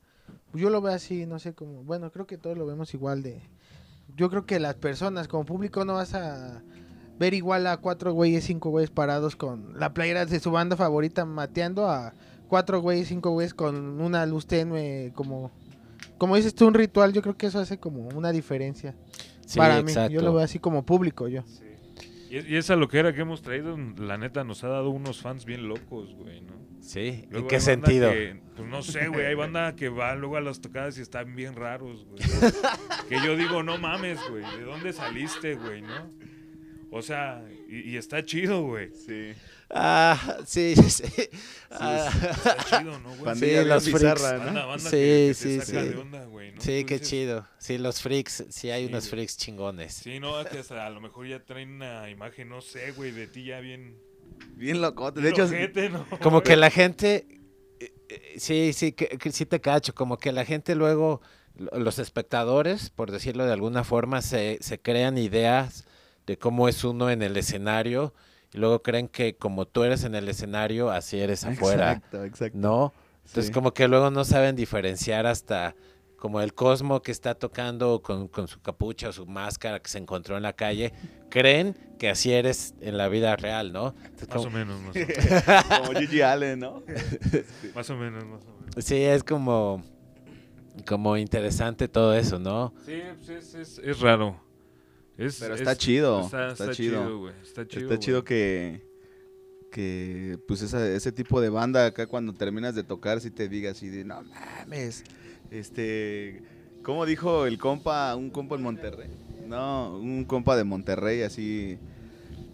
[0.54, 3.42] yo lo veo así, no sé cómo, bueno, creo que todos lo vemos igual de,
[4.16, 6.62] yo creo que las personas como público no vas a
[7.22, 11.24] ver igual a cuatro güeyes, cinco güeyes parados con la playera de su banda favorita
[11.24, 12.14] mateando a
[12.48, 15.52] cuatro güeyes, cinco güeyes con una luz tenue, como,
[16.18, 18.96] como dices tú, un ritual, yo creo que eso hace como una diferencia
[19.46, 20.14] Sí, para mí, exacto.
[20.14, 21.44] yo lo veo así como público, yo.
[22.30, 25.46] Y, es- y esa loquera que hemos traído, la neta, nos ha dado unos fans
[25.46, 26.54] bien locos, güey, ¿no?
[26.80, 28.10] Sí, ¿en qué sentido?
[28.12, 31.36] que, pues no sé, güey, hay banda que va luego a las tocadas y están
[31.36, 32.20] bien raros, güey.
[33.10, 36.10] que yo digo, no mames, güey, ¿de dónde saliste, güey, no?
[36.94, 38.90] O sea, y, y está chido, güey.
[38.94, 39.32] Sí.
[39.70, 41.04] Ah, sí, sí.
[41.70, 43.24] Ah, Está chido, ¿no, güey?
[43.24, 44.22] Pandilla Sí, los freaks.
[44.22, 45.72] Banda, banda Sí, que, que sí, sí.
[45.72, 46.60] de onda, güey, ¿no?
[46.62, 47.48] Sí, qué dices, chido.
[47.60, 49.12] Sí, los freaks, sí hay Sí, unos güey.
[49.12, 49.94] freaks chingones.
[49.94, 53.28] Sí, no, que hasta a lo mejor ya traen una imagen, no sé, güey, de
[53.28, 53.98] ti ya bien...
[54.56, 55.22] Bien locote.
[55.22, 55.50] De hecho.
[56.22, 57.26] Como que la gente,
[57.80, 61.22] eh, eh, sí, sí, que, que sí te cacho, como que la gente luego
[61.56, 65.86] lo- los espectadores, por decirlo de alguna forma, se, se crean ideas
[66.32, 68.14] de cómo es uno en el escenario
[68.54, 72.58] y luego creen que como tú eres en el escenario, así eres afuera, Exacto, exacto.
[72.58, 72.94] ¿no?
[73.26, 73.52] Entonces Sí.
[73.52, 75.76] como que luego no saben diferenciar hasta
[76.18, 79.98] como el Cosmo que está tocando con, con su capucha o su máscara que se
[79.98, 80.94] encontró en la calle,
[81.30, 83.96] creen que así eres en la vida real, ¿no?
[84.06, 85.00] Entonces, Más o menos, más o
[85.80, 85.88] menos.
[85.88, 86.84] Como Gigi Allen, ¿no?
[87.76, 88.86] Más o menos, más o menos.
[88.86, 89.84] Sí, es como,
[90.88, 92.74] como interesante todo eso, ¿no?
[92.86, 94.40] Sí, pues es, es, es raro.
[95.26, 97.04] Es, Pero es- está chido, Está, está está chido.
[97.04, 97.34] chido, güey.
[97.44, 97.84] Está chido.
[97.84, 98.26] Está chido güey.
[98.28, 98.82] que,
[99.72, 103.72] que pues esa- ese tipo de banda acá cuando terminas de tocar si te diga
[103.72, 105.04] así de no mames,
[105.50, 106.42] este,
[106.84, 109.10] ¿cómo dijo el compa, un compa en Monterrey?
[109.48, 111.78] No, un compa de Monterrey así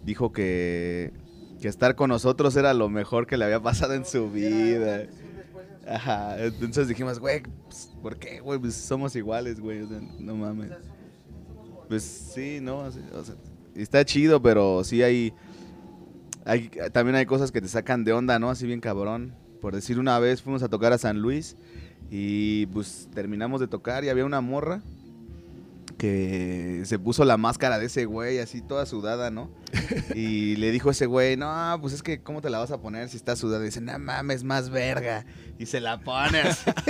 [0.04, 1.12] dijo que,
[1.60, 5.06] que estar con nosotros era lo mejor que le había pasado en su vida.
[5.86, 8.58] Ajá, entonces dijimos, güey, pues, ¿por qué, güey?
[8.58, 10.70] Pues somos iguales, güey, o sea, no mames.
[11.88, 12.78] Pues sí, ¿no?
[12.78, 13.34] O sea,
[13.74, 15.32] está chido, pero sí hay,
[16.44, 16.70] hay...
[16.92, 18.50] También hay cosas que te sacan de onda, ¿no?
[18.50, 19.34] Así bien cabrón.
[19.60, 21.56] Por decir, una vez fuimos a tocar a San Luis
[22.10, 24.82] y pues terminamos de tocar y había una morra
[25.98, 29.50] que se puso la máscara de ese güey así toda sudada, ¿no?
[30.14, 32.80] Y le dijo a ese güey, no, pues es que ¿cómo te la vas a
[32.80, 33.62] poner si estás sudada?
[33.62, 35.26] Y dice, no mames, más verga.
[35.58, 36.70] Y se la pone así.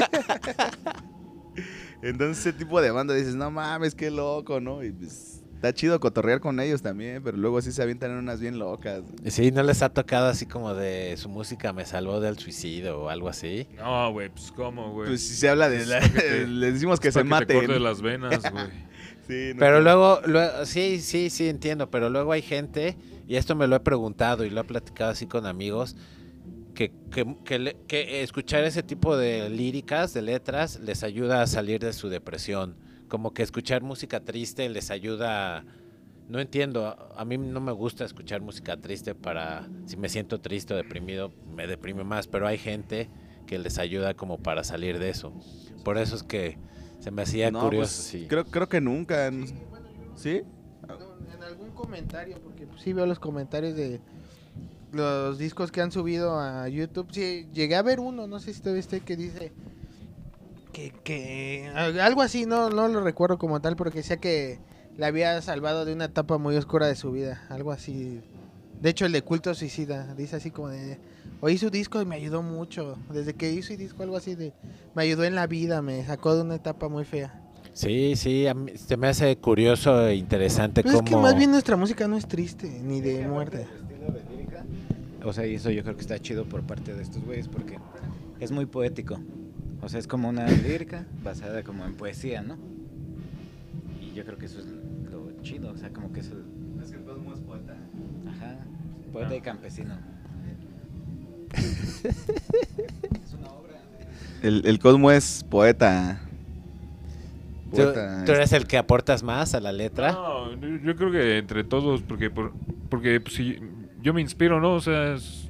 [2.02, 4.82] Entonces ese tipo de banda dices, no mames, qué loco, ¿no?
[4.84, 8.40] Y pues está chido cotorrear con ellos también, pero luego sí se avientan en unas
[8.40, 9.02] bien locas.
[9.26, 13.08] Sí, ¿no les ha tocado así como de su música me salvó del suicidio o
[13.08, 13.66] algo así?
[13.76, 15.08] No, güey, pues cómo, güey.
[15.08, 15.84] Pues si se habla de...
[15.86, 17.66] La- que te- les decimos que se para te maten.
[17.66, 18.64] corte las venas, güey.
[19.28, 23.54] Sí, no Pero luego, luego, sí, sí, sí, entiendo, pero luego hay gente, y esto
[23.54, 25.96] me lo he preguntado y lo he platicado así con amigos,
[26.78, 31.48] que, que, que le- que escuchar ese tipo de líricas, de letras, les ayuda a
[31.48, 32.76] salir de su depresión.
[33.08, 35.64] Como que escuchar música triste les ayuda...
[36.28, 36.86] No entiendo,
[37.16, 39.68] a- mí no me gusta escuchar música triste para...
[39.86, 43.10] Si me siento triste o deprimido, me deprime más, pero hay gente
[43.44, 45.32] que les ayuda como para salir de eso.
[45.82, 46.58] Por eso es que
[47.00, 48.26] se me hacía No, curioso, pues, sí.
[48.28, 49.32] creo, creo que nunca.
[50.14, 50.42] ¿Sí?
[50.86, 50.94] No,
[51.34, 54.00] en algún comentario, porque sí veo los comentarios de
[54.92, 57.08] los discos que han subido a YouTube.
[57.12, 59.52] Sí, llegué a ver uno, no sé si todavía esté, que dice
[60.72, 64.58] que, que al- algo así, no, no lo recuerdo como tal, pero que decía que
[64.96, 68.20] le había salvado de una etapa muy oscura de su vida, algo así.
[68.80, 70.98] De hecho, el de Culto Suicida, dice así como de,
[71.40, 72.96] oí su disco y me ayudó mucho.
[73.12, 74.52] Desde que hizo el disco, algo así de,
[74.94, 77.42] me ayudó en la vida, me sacó de una etapa muy fea.
[77.72, 81.08] Sí, sí, a mí- se me hace curioso e interesante Pues es cómo...
[81.10, 83.66] que más bien nuestra música no es triste, ni de muerte.
[85.24, 87.78] O sea, y eso yo creo que está chido por parte de estos güeyes porque
[88.40, 89.18] es muy poético.
[89.80, 92.56] O sea, es como una lírica basada como en poesía, ¿no?
[94.00, 94.66] Y yo creo que eso es
[95.10, 96.34] lo chido, o sea, como que eso...
[96.82, 97.76] Es que el Cosmo es poeta.
[98.28, 98.56] Ajá,
[99.12, 99.94] poeta y campesino.
[101.54, 103.80] es una obra.
[104.42, 106.20] El, el Cosmo es poeta.
[107.70, 110.12] ¿Tú, Poeta, tú eres el que aportas más a la letra?
[110.12, 112.52] No, yo- yo creo que entre todos, porque por-
[112.88, 113.58] porque pues, si
[114.00, 114.74] yo me inspiro, ¿no?
[114.74, 115.48] O sea, es-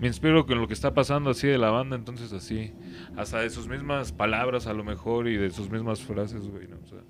[0.00, 2.72] me inspiro con lo que está pasando así de la banda, entonces así,
[3.16, 6.76] hasta de sus mismas palabras a lo mejor y de sus mismas frases, güey, ¿no?
[6.76, 7.00] O sea,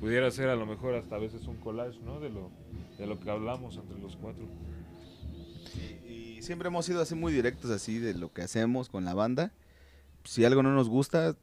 [0.00, 2.18] pudiera ser a lo mejor hasta a veces un collage, ¿no?
[2.18, 2.50] De lo,
[2.98, 4.44] de lo que hablamos entre los cuatro.
[6.08, 9.52] Y, siempre hemos sido así muy directos así de lo que hacemos con la banda.
[10.24, 11.36] Si algo no nos gusta,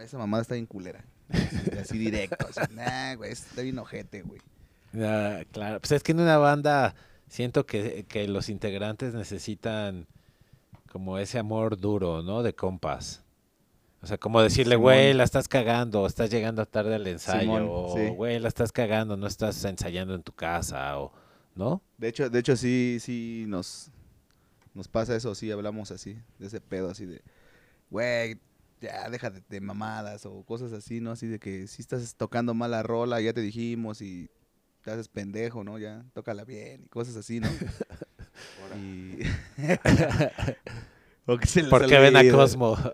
[0.00, 1.04] esa mamada está bien culera.
[1.28, 4.40] Así, así directo, así, nah, güey, está bien ojete, güey.
[4.94, 6.94] Ah, claro, pues es que en una banda
[7.28, 10.06] siento que, que los integrantes necesitan
[10.90, 12.42] como ese amor duro, ¿no?
[12.42, 13.22] De compas.
[14.02, 17.66] O sea, como decirle, güey, la estás cagando, o estás llegando tarde al ensayo, Simón,
[17.68, 18.08] o sí.
[18.10, 21.12] güey, la estás cagando, no estás ensayando en tu casa, o
[21.56, 21.82] ¿no?
[21.98, 23.90] De hecho, de hecho sí, sí nos,
[24.74, 27.22] nos pasa eso, sí hablamos así, de ese pedo así de,
[27.90, 28.38] güey,
[28.80, 31.10] ya déjate de mamadas o cosas así, ¿no?
[31.10, 34.30] Así de que si estás tocando mal la rola, ya te dijimos y
[34.86, 35.80] te haces pendejo, ¿no?
[35.80, 37.48] Ya, tócala bien y cosas así, ¿no?
[38.78, 39.18] y...
[41.44, 42.30] Se les Porque ven a.
[42.30, 42.78] Cosmo.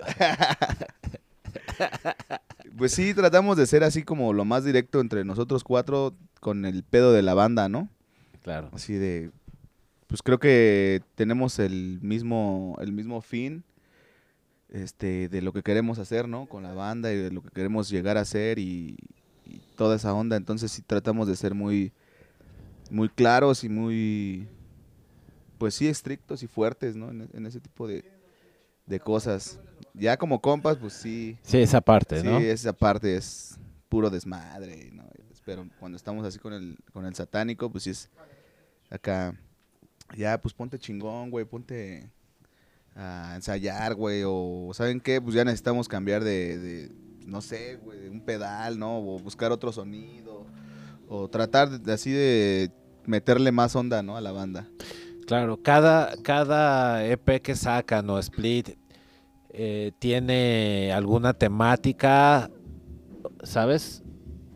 [2.79, 6.83] Pues sí, tratamos de ser así como lo más directo entre nosotros cuatro con el
[6.83, 7.91] pedo de la banda, ¿no?
[8.43, 8.71] claro.
[8.73, 9.31] Así de,
[10.07, 13.63] pues creo que tenemos el mismo, el mismo fin,
[14.71, 16.47] este, de lo que queremos hacer, ¿no?
[16.47, 18.97] Con la banda y de lo que queremos llegar a hacer y
[19.77, 20.37] toda esa onda.
[20.37, 21.93] Entonces sí tratamos de ser muy,
[22.91, 24.49] muy claros y muy,
[25.59, 27.11] pues sí, estrictos y fuertes, ¿no?
[27.11, 28.05] En, en ese tipo de,
[28.87, 29.59] de cosas.
[29.95, 31.37] Ya como compas, pues sí.
[31.43, 32.39] Sí, esa parte, Sí, ¿no?
[32.39, 33.59] esa parte es
[33.89, 35.05] puro desmadre, ¿no?
[35.45, 38.09] Pero cuando estamos así con el, con el satánico, pues sí es
[38.91, 39.35] acá,
[40.17, 42.09] ya, pues ponte chingón, güey, ponte
[42.95, 45.21] a ensayar, güey, o ¿saben qué?
[45.21, 46.93] Pues ya necesitamos cambiar de, de,
[47.27, 48.99] no sé, güey, un pedal, ¿no?
[48.99, 50.47] O buscar otro sonido,
[51.09, 52.71] o tratar de- así de
[53.07, 54.17] meterle más onda, ¿no?
[54.17, 54.69] A la banda.
[55.27, 58.71] Claro, cada, cada EP que sacan o split
[59.55, 62.51] eh, tiene alguna temática,
[63.43, 64.03] ¿sabes?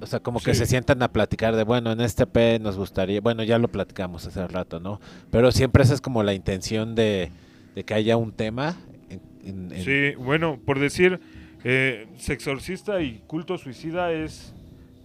[0.00, 0.60] O sea, como que Sí.
[0.60, 4.26] se sientan a platicar de, bueno, en este EP nos gustaría, bueno, ya lo platicamos
[4.26, 5.00] hace rato, ¿no?
[5.30, 7.30] Pero siempre esa es como la intención de,
[7.74, 8.76] de que haya un tema.
[9.08, 11.20] en- en- en- Sí, bueno, por decir,
[11.68, 14.54] eh, Sexorcista y Culto Suicida es,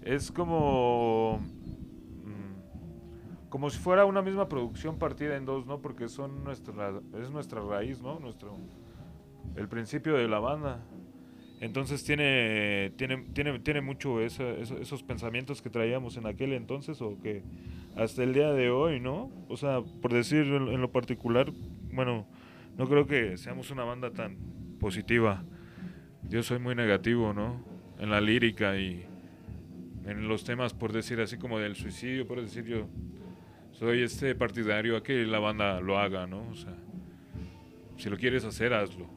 [0.03, 1.39] es como,
[2.23, 5.81] mm, como si fuera una misma producción partida en dos, ¿no?
[5.81, 8.19] Porque son nuestra, es nuestra raíz, ¿no?
[8.19, 8.55] Nuestro,
[9.55, 10.83] el principio de la banda.
[11.61, 17.19] Entonces tiene, tiene, tiene, tiene mucho eso- esos pensamientos que traíamos en aquel entonces o
[17.23, 17.43] que
[17.95, 19.31] hasta el día de hoy, ¿no?
[19.49, 21.51] O sea, por decir en, en lo particular,
[21.91, 22.27] bueno,
[22.77, 24.37] no creo que seamos una banda tan
[24.79, 25.43] positiva.
[26.31, 27.61] Yo soy muy negativo, ¿no?
[27.99, 29.05] En la lírica y
[30.05, 32.87] en los temas, por decir así como del suicidio, por decir yo
[33.73, 36.47] soy este partidario a que la banda lo haga, ¿no?
[36.49, 36.73] O sea,
[37.97, 39.09] si lo quieres hacer, hazlo.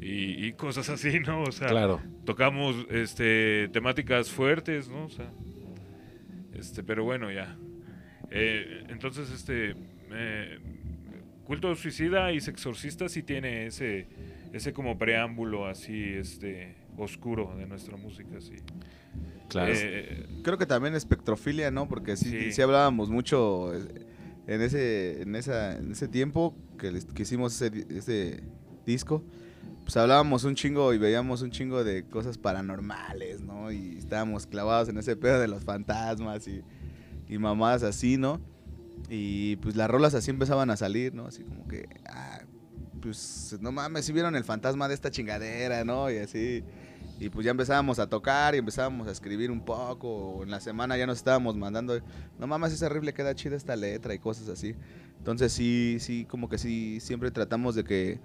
[0.00, 1.42] Y, y cosas así, ¿no?
[1.42, 2.02] O sea, Claro.
[2.26, 5.06] tocamos este temáticas fuertes, ¿no?
[5.06, 5.30] O sea,
[6.52, 7.56] este, pero bueno, ya.
[8.30, 9.74] Eh, entonces, este
[10.12, 10.58] eh,
[11.44, 14.06] culto suicida y sexorcista sí tiene ese
[14.52, 18.56] ese como preámbulo así este oscuro de nuestra música, sí.
[19.48, 19.72] Claro.
[19.74, 21.88] Eh, Creo que también espectrofilia, ¿no?
[21.88, 22.52] Porque sí, Sí.
[22.52, 23.86] sí hablábamos mucho eh,
[24.46, 28.42] en ese, en esa, en ese tiempo que, les- que hicimos ese, ese
[28.84, 29.22] disco.
[29.84, 33.70] Pues hablábamos un chingo y veíamos un chingo de cosas paranormales, ¿no?
[33.70, 36.62] Y estábamos clavados en ese pedo de los fantasmas y,
[37.28, 38.40] y mamadas así, ¿no?
[39.08, 41.26] Y pues las rolas así empezaban a salir, ¿no?
[41.26, 42.40] Así como que, ah,
[43.06, 46.10] pues no mames, si vieron el fantasma de esta chingadera, ¿no?
[46.10, 46.62] Y así.
[47.18, 50.08] Y pues ya empezábamos a tocar y empezábamos a escribir un poco.
[50.08, 51.98] o en la semana ya nos estábamos mandando,
[52.38, 54.74] no mames, es horrible, queda chida esta letra y cosas así.
[55.18, 58.20] Entonces sí, sí, como que sí, siempre tratamos de que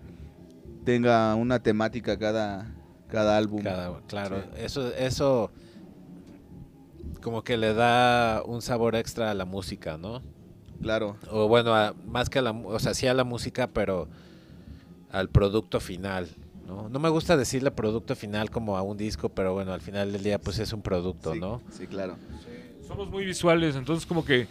[0.84, 2.70] tenga una temática cada,
[3.08, 3.63] cada álbum.
[3.63, 4.50] Cada- claro, Sí.
[4.63, 5.52] eso, eso
[7.22, 10.22] como que le da un sabor extra a la música, ¿no?
[10.82, 14.08] Claro, O bueno, a- más que a la, o sea, sí a la música, pero
[15.12, 16.30] al producto final,
[16.65, 16.89] ¿no?
[16.89, 20.24] No me gusta decirle producto final como a un disco, pero bueno, al final del
[20.24, 21.62] día pues es un producto, sí, ¿no?
[21.69, 22.17] Sí, claro.
[22.88, 24.47] somos muy visuales, entonces como que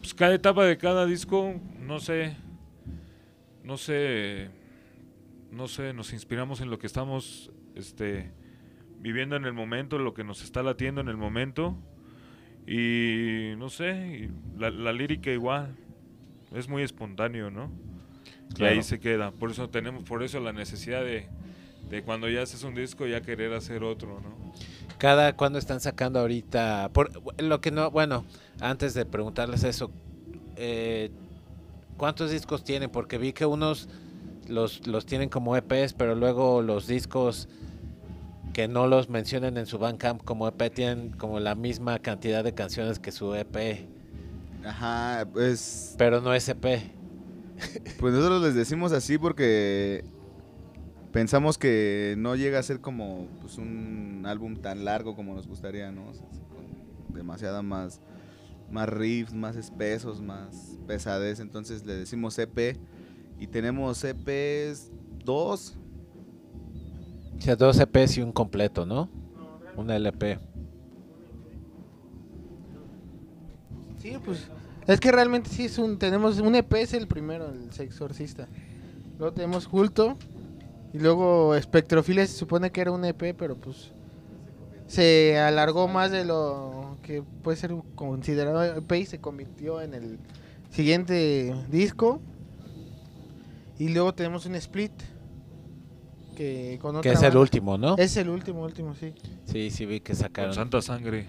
[0.00, 2.36] pues, cada etapa de cada disco, no sé,
[3.62, 4.50] no sé,
[5.52, 8.32] no sé, nos inspiramos en lo que estamos este,
[8.98, 11.76] viviendo en el momento, lo que nos está latiendo en el momento
[12.66, 15.76] y no sé, y la, la lírica igual,
[16.52, 17.70] es muy espontáneo, ¿no?
[18.58, 21.26] Y ahí se queda, por eso tenemos, por eso la necesidad de,
[21.88, 24.52] de cuando ya haces un disco ya querer hacer otro, ¿no?
[24.98, 27.10] Cada cuando están sacando ahorita, por
[27.40, 28.24] lo que no, bueno,
[28.60, 29.90] antes de preguntarles eso,
[30.56, 31.10] eh,
[31.96, 32.90] ¿cuántos discos tienen?
[32.90, 33.88] Porque vi que unos
[34.46, 37.48] los, los tienen como EPs, pero luego los discos
[38.52, 42.52] que no los mencionan en su Bandcamp como EP tienen como la misma cantidad de
[42.52, 43.88] canciones que su EP,
[44.64, 46.99] Ajá, pues, pero no es E EP.
[47.98, 50.04] Pues nosotros les decimos así porque
[51.12, 55.90] pensamos que no llega a ser como pues, un álbum tan largo como nos gustaría,
[55.90, 56.08] ¿no?
[56.08, 58.00] O sea, así con demasiada más,
[58.70, 61.40] más riffs, más espesos, más pesadez.
[61.40, 62.76] Entonces le decimos EP
[63.38, 64.90] y tenemos EPs
[65.24, 65.76] dos.
[67.36, 69.08] O sea, dos EPs y un completo, ¿no?
[69.76, 70.38] Un LP.
[73.98, 74.48] Sí, pues
[74.94, 78.48] es que realmente sí es un tenemos un EP es el primero, el Sexorcista.
[79.18, 80.16] Luego tenemos Culto
[80.92, 83.92] y luego Espectrofilia se supone que era un EP, pero pues
[84.86, 90.18] se alargó más de lo que puede ser considerado EP y se convirtió en el
[90.70, 92.20] siguiente disco.
[93.78, 94.92] Y luego tenemos un split
[96.36, 97.40] que con Que es el banda.
[97.40, 97.96] último, ¿no?
[97.96, 99.14] Es el último, último, sí.
[99.44, 100.54] Sí, sí vi que Con sacaron.
[100.54, 101.26] santa sangre.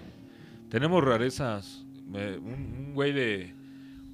[0.70, 1.81] Tenemos rarezas.
[2.14, 3.54] Eh, un, un güey de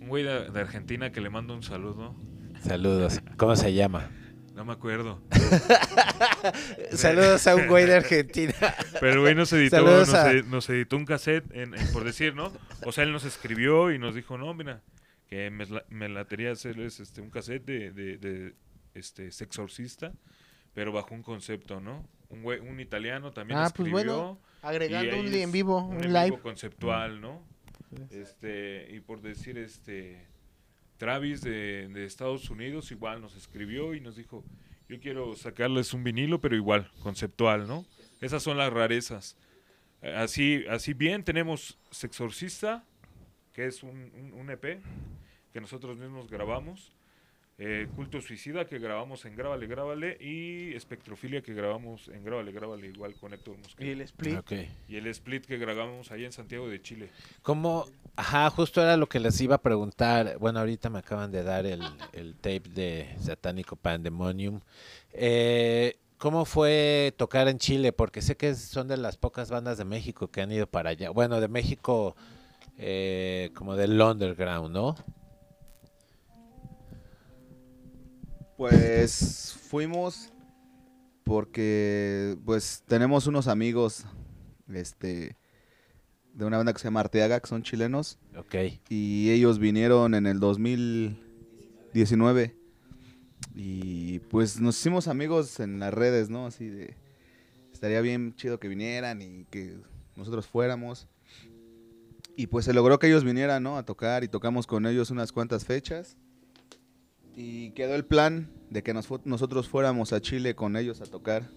[0.01, 2.15] un güey de, de Argentina que le mando un saludo.
[2.63, 3.21] Saludos.
[3.37, 4.11] ¿Cómo se llama?
[4.55, 5.21] No me acuerdo.
[6.93, 8.53] Saludos a un güey de Argentina.
[9.01, 12.05] Pero el güey nos editó, nos, a- edi- nos editó un cassette, en- en- por
[12.05, 12.53] decir, ¿no?
[12.85, 14.83] O sea, él nos escribió y nos dijo, no, mira,
[15.29, 18.55] que me, la- me latería hacerles este, un cassette de, de, de,
[18.95, 20.13] este, Sexorcista,
[20.75, 22.09] pero bajo un concepto, ¿no?
[22.29, 23.93] Un, güey- un italiano también Ah, pues escribió.
[24.17, 26.25] bueno, Agregando un en vivo, un live.
[26.27, 27.47] vivo conceptual, ¿no?
[28.11, 30.27] Este, y por decir, este,
[30.99, 34.45] Travis de, de Estados Unidos igual nos escribió y nos dijo,
[34.89, 37.85] yo quiero sacarles un vinilo, pero igual, conceptual, ¿no?
[38.21, 39.37] Esas son las rarezas.
[40.03, 42.85] Eh, Así, así bien tenemos Sexorcista,
[43.53, 44.81] que es un, un- un EP
[45.53, 46.93] que nosotros mismos grabamos.
[47.59, 50.17] Eh, Culto Suicida, que grabamos en Grábale, Grábale.
[50.21, 53.91] Y Espectrofilia, que grabamos en Grábale, Grábale, igual con Héctor Y Mosquera.
[53.91, 54.53] el split.
[54.89, 57.11] Y el split que grabamos allá en Santiago de Chile.
[57.43, 57.87] ¿Cómo?
[58.15, 60.39] Ajá, justo era lo que les iba a preguntar.
[60.39, 61.83] Bueno, ahorita me acaban de dar el,
[62.13, 64.61] el tape de Satánico Pandemonium.
[65.13, 67.93] Eh, ¿Cómo fue tocar en Chile?
[67.93, 71.11] Porque sé que son de las pocas bandas de México que han ido para allá.
[71.11, 72.17] Bueno, de México,
[72.77, 74.97] eh, como del underground, ¿no?
[78.59, 80.33] Pues fuimos
[81.23, 84.05] porque pues tenemos unos amigos
[84.75, 85.37] este
[86.35, 88.57] de una banda que se llama Arteaga, que son chilenos, Ok.
[88.89, 92.57] y ellos vinieron en el 2019
[93.55, 96.47] y pues nos hicimos amigos en las redes, ¿no?
[96.47, 96.97] Así de
[97.73, 99.77] estaría bien chido que vinieran y que
[100.17, 101.07] nosotros fuéramos.
[102.35, 103.79] Y pues se logró que ellos vinieran, ¿no?
[103.79, 106.17] A tocar y tocamos con ellos unas cuantas fechas.
[107.41, 111.49] Y quedó el plan de que nos nosotros fuéramos a Chile con ellos a tocar.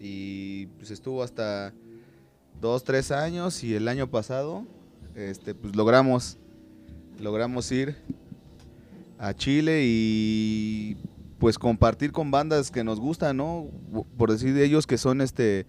[0.00, 1.74] Y pues estuvo hasta
[2.60, 4.64] dos, tres años y el año pasado
[5.16, 6.38] este, pues logramos,
[7.20, 7.96] logramos ir
[9.18, 10.96] a Chile y
[11.40, 13.66] pues compartir con bandas que nos gustan, ¿no?
[14.16, 15.66] Por decir de ellos que son este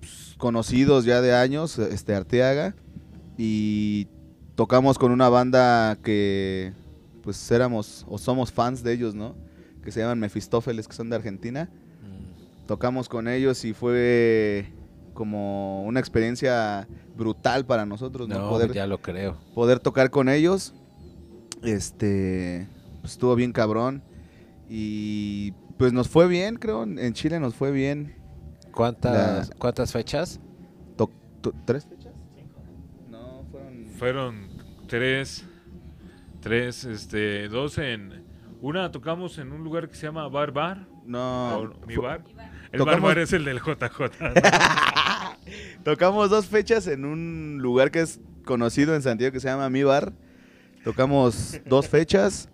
[0.00, 2.74] pues, conocidos ya de años, este Arteaga
[3.36, 4.08] y
[4.54, 6.72] tocamos con una banda que
[7.26, 9.34] pues éramos o somos fans de ellos, ¿no?
[9.82, 11.68] Que se llaman Mefistófeles, que son de Argentina.
[12.02, 14.72] Mm, Tocamos con ellos y fue
[15.12, 18.38] como una experiencia brutal para nosotros, ¿no?
[18.38, 19.36] No, Poder, ya lo creo.
[19.54, 20.72] poder tocar con ellos.
[21.62, 22.66] Este,
[23.00, 24.02] pues, estuvo bien cabrón.
[24.68, 26.84] Y pues nos fue bien, creo.
[26.84, 28.14] En Chile nos fue bien.
[28.72, 30.38] ¿Cuántas, La- ¿cuántas fechas?
[30.96, 31.10] To-
[31.40, 32.12] to- ¿Tres fechas?
[33.10, 33.86] No, fueron...
[33.98, 34.48] Fueron
[34.86, 35.44] tres,
[36.46, 38.24] tres, este, dos en...
[38.60, 40.86] Una tocamos en un lugar que se llama Bar Bar.
[41.04, 42.22] No, o mi bar.
[42.72, 44.00] El tocamos- Bar Bar es el del JJ.
[44.20, 44.30] ¿no?
[45.84, 49.82] Tocamos dos fechas en un lugar que es conocido en Santiago que se llama Mi
[49.82, 50.12] Bar.
[50.84, 52.48] Tocamos dos fechas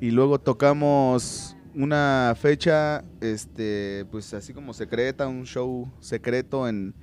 [0.00, 6.94] y luego tocamos una fecha, este, pues así como secreta, un show secreto en,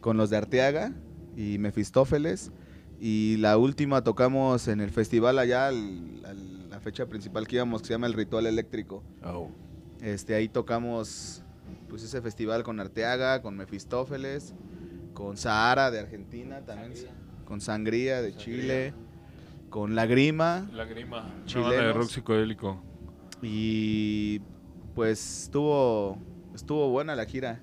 [0.00, 0.92] con los de Arteaga
[1.36, 2.52] y Mefistófeles.
[3.00, 7.82] Y la última tocamos en el festival allá, al- al- la fecha principal que íbamos,
[7.82, 9.02] que se llama El Ritual Eléctrico.
[9.24, 9.50] Oh.
[10.00, 11.42] Este, ahí tocamos
[11.88, 14.54] pues ese festival con Arteaga, con Mefistófeles,
[15.12, 16.92] con Sahara de Argentina también,
[17.44, 18.92] con Sangría de Chile,
[19.70, 21.32] con Lagrima La grima.
[21.54, 22.82] Una banda de rock psicodélico.
[23.42, 24.40] y
[24.94, 26.18] pues estuvo
[26.54, 27.60] estuvo buena la gira.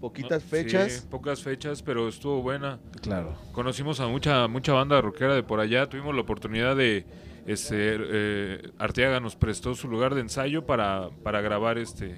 [0.00, 0.92] Poquitas No, fechas.
[0.92, 2.78] sí, pocas fechas, pero estuvo buena.
[3.02, 3.36] Claro.
[3.52, 5.88] Conocimos a mucha mucha banda rockera de por allá.
[5.88, 7.04] Tuvimos la oportunidad de
[7.46, 12.14] este eh, Arteaga nos prestó su lugar de ensayo para, para grabar este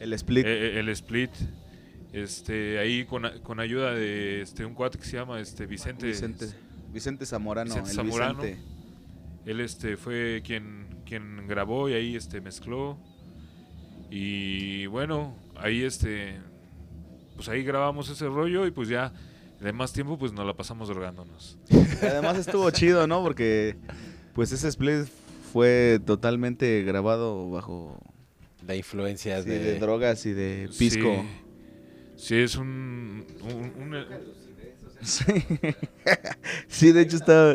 [0.00, 0.44] El split.
[0.46, 1.30] eh, eh, el split.
[2.12, 6.06] Este ahí con, con ayuda de este un cuate que se llama este Vicente.
[6.06, 6.46] Vicente,
[6.92, 8.42] Vicente Zamorano, Vicente el Zamorano.
[8.42, 8.62] Vicente.
[9.46, 12.98] Él este fue quien quien grabó y ahí este mezcló.
[14.10, 16.38] Y bueno, ahí este
[17.38, 19.12] pues ahí grabamos ese rollo y pues ya
[19.60, 21.56] de más tiempo pues nos la pasamos drogándonos.
[22.02, 23.22] Además estuvo chido, ¿no?
[23.22, 23.76] Porque
[24.34, 25.06] pues ese split
[25.52, 27.98] fue totalmente grabado bajo
[28.66, 29.58] La influencia sí, de...
[29.60, 31.24] de drogas y de pisco.
[32.16, 34.06] Sí, sí, es un, un- un-
[35.00, 35.24] Sí.
[36.66, 37.54] Sí, de hecho estaba,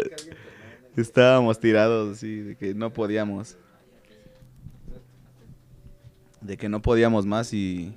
[0.96, 3.58] estábamos tirados, sí, de que no podíamos.
[6.42, 7.94] De que no podíamos más y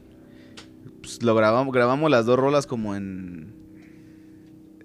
[1.07, 3.55] pues, lo grabamos, grabamos las dos rolas como en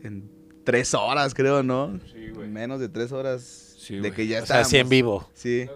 [0.04, 0.30] en
[0.64, 2.00] tres horas, creo, ¿no?
[2.12, 2.48] Sí, güey.
[2.48, 5.28] Menos de tres horas Sí, de que ya O sea, así en vivo.
[5.34, 5.68] Sí.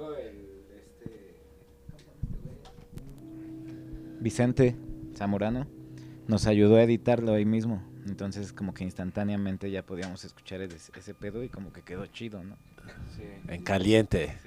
[4.20, 4.76] Vicente
[5.16, 5.68] Zamorano
[6.28, 7.84] nos ayudó a editarlo ahí mismo.
[8.08, 12.44] Entonces como que instantáneamente ya podíamos escuchar ese, ese pedo y como que quedó chido,
[12.44, 12.56] ¿no?
[13.48, 14.38] En caliente.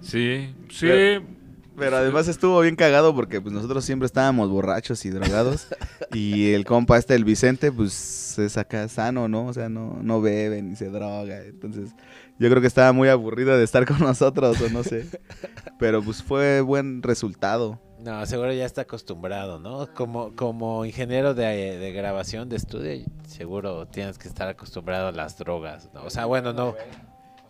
[0.00, 0.86] Sí, sí.
[0.86, 1.41] Pero-
[1.76, 5.68] Pero además estuvo bien cagado porque pues nosotros siempre estábamos borrachos y drogados
[6.12, 9.46] y el compa este, el Vicente, pues es acá sano, ¿no?
[9.46, 11.40] O sea, no, no bebe ni se droga.
[11.44, 11.90] Entonces
[12.38, 15.06] yo creo que estaba muy aburrido de estar con nosotros o no sé.
[15.78, 17.80] Pero pues fue buen resultado.
[18.02, 19.88] No, seguro ya está acostumbrado, ¿no?
[19.94, 25.38] Como, como ingeniero de, de grabación, de estudio, seguro tienes que estar acostumbrado a las
[25.38, 26.02] drogas, ¿no?
[26.02, 26.70] O sea, bueno, no.
[26.70, 26.76] O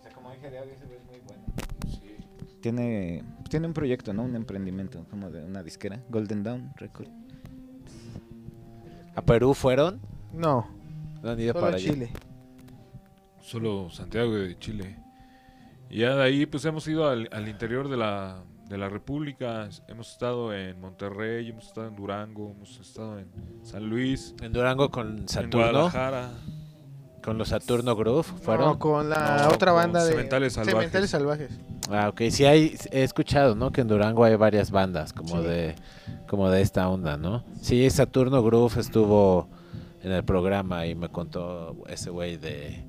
[0.03, 1.43] sea, como ingeniero es muy bueno.
[2.61, 4.23] Tiene, tiene un proyecto, ¿no?
[4.23, 7.09] Un emprendimiento, como de una disquera, Golden Dawn Record.
[9.15, 10.01] ¿A Perú fueron?
[10.33, 10.67] No,
[11.23, 11.93] No han ido solo para allá.
[11.93, 12.11] Chile.
[13.43, 14.97] Solo Santiago de Chile.
[15.91, 19.69] Y ya de ahí pues hemos ido al, al interior de la, de la República.
[19.87, 23.29] Hemos estado en Monterrey, hemos estado en Durango, hemos estado en
[23.65, 26.31] San Luis, En Durango con en Saturno, Guadalajara.
[27.23, 28.65] con los Saturno Groove, ¿fueron?
[28.67, 30.75] No, con la No, otra con banda de Sementales Salvajes.
[30.81, 31.61] Sementales Salvajes.
[31.93, 33.71] Ah, ok, sí hay, he escuchado, ¿no?
[33.71, 35.47] Que en Durango hay varias bandas como Sí.
[35.49, 35.75] de
[36.27, 37.45] como de esta onda, ¿no?
[37.61, 39.49] Sí, Saturno Groove estuvo
[40.03, 42.83] en el programa y me contó ese güey de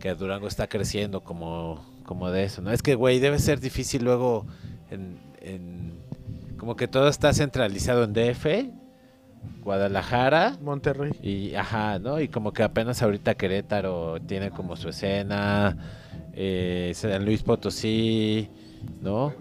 [0.00, 2.72] que Durango está creciendo como, como de eso, ¿no?
[2.72, 4.46] Es que, güey, debe ser difícil luego
[4.90, 5.92] en, en-
[6.58, 8.70] como que todo está centralizado en DF,
[9.64, 11.12] Guadalajara Monterrey.
[11.22, 12.20] y ajá, ¿no?
[12.20, 15.76] Y como que apenas ahorita Querétaro tiene como su escena,
[16.32, 18.48] eh, San Luis Potosí,
[19.00, 19.32] ¿no?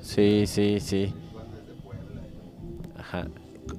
[0.00, 1.12] Sí, sí, sí.
[2.98, 3.26] Ajá.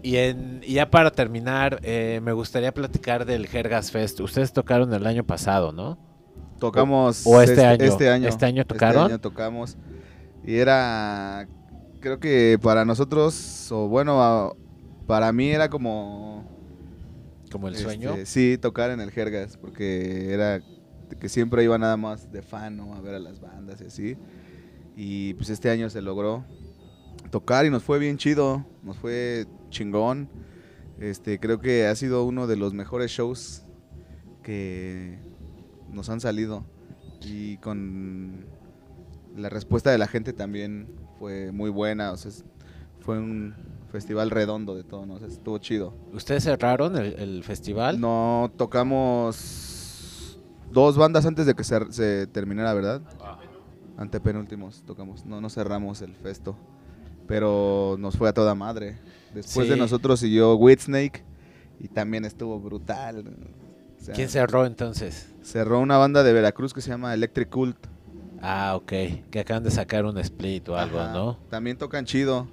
[0.03, 4.19] Y, en, y ya para terminar, eh, me gustaría platicar del Jergas Fest.
[4.19, 5.97] Ustedes tocaron el año pasado, ¿no?
[6.59, 7.83] Tocamos O este año.
[7.85, 9.03] Este año, ¿Este año tocaron?
[9.03, 9.77] Este año tocamos.
[10.45, 11.47] Y era,
[11.99, 14.53] creo que para nosotros, o bueno, a-
[15.07, 16.45] para mí era como...
[17.51, 18.13] Como el este, sueño.
[18.25, 20.61] sí, tocar en el Jergas, porque era
[21.15, 22.93] que siempre iba nada más de fan, ¿no?
[22.93, 24.17] A ver a las bandas y así.
[24.97, 26.43] Y pues este año se logró
[27.31, 30.29] tocar y nos fue bien chido, nos fue chingón.
[30.99, 33.63] Este, creo que ha sido uno de los mejores shows
[34.43, 35.19] que
[35.91, 36.65] nos han salido.
[37.21, 38.45] Y con
[39.35, 42.11] la respuesta de la gente también fue muy buena.
[42.11, 42.31] O sea,
[42.99, 43.55] fue un
[43.97, 45.17] festival redondo de todo, ¿no?
[45.17, 45.93] Estuvo chido.
[46.13, 47.99] ¿Ustedes cerraron el, el festival?
[47.99, 50.37] No tocamos
[50.71, 53.01] dos bandas antes de que se, se terminara, ¿verdad?
[53.97, 55.25] Antepenúltimos tocamos.
[55.25, 56.55] No, no cerramos el festo.
[57.27, 58.97] Pero nos fue a toda madre.
[59.33, 61.23] Después de nosotros siguió Whitsnake
[61.79, 63.25] y también estuvo brutal.
[63.99, 65.33] O sea, ¿Quién cerró entonces?
[65.41, 67.77] cerró una banda de Veracruz que se llama Electric Cult.
[68.41, 68.91] Ah, ok.
[69.31, 71.13] Que acaban de sacar un split o algo, Ajá.
[71.13, 71.37] ¿no?
[71.49, 72.47] También tocan chido.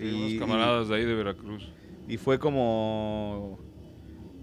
[0.00, 1.68] Sí, Y- unos camaradas de ahí de Veracruz.
[2.08, 3.58] Y fue como,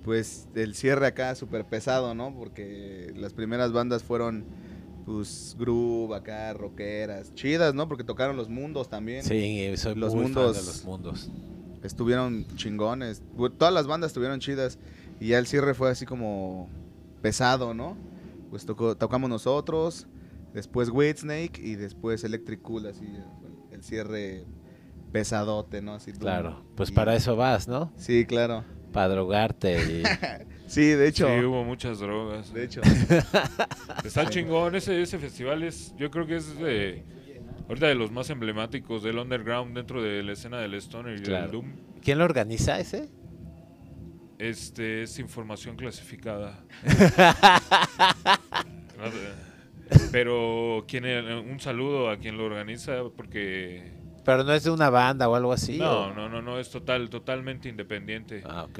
[0.03, 2.33] pues, el cierre acá súper pesado, ¿no?
[2.33, 4.45] Porque las primeras bandas fueron,
[5.05, 7.87] pues, groove acá, rockeras, chidas, ¿no?
[7.87, 9.23] Porque tocaron los mundos también.
[9.23, 11.29] Sí, soy Los muy fan mundos- de los mundos.
[11.83, 13.21] Estuvieron chingones.
[13.57, 14.79] Todas las bandas estuvieron chidas.
[15.19, 16.69] Y ya el cierre fue así como
[17.21, 17.97] pesado, ¿no?
[18.49, 20.07] Pues tocó, tocamos nosotros,
[20.53, 23.05] después Whitsnake y después Electric Cool, así,
[23.71, 24.45] el cierre
[25.11, 25.95] pesadote, ¿no?
[25.95, 27.91] Así, Claro, pues y- para eso vas, ¿no?
[27.97, 28.63] Sí, claro.
[28.93, 30.03] Para drogarte y...
[30.67, 31.27] Sí, de hecho.
[31.27, 32.53] Sí, hubo muchas drogas.
[32.53, 32.81] De hecho.
[34.03, 37.05] Está chingón, ese, ese festival es, yo creo que es de,
[37.69, 41.43] ahorita de los más emblemáticos del underground dentro de la escena del Stoner y Claro.
[41.43, 41.71] del Doom.
[42.01, 43.07] ¿Quién lo organiza ese?
[44.39, 46.61] Este es información clasificada.
[50.11, 53.93] Pero quien, un saludo a quien lo organiza porque
[54.27, 55.77] Pero no es de una banda o algo así.
[55.77, 56.13] no, ¿o?
[56.13, 58.43] no, no, no es total, totalmente independiente.
[58.45, 58.79] Ah, ok.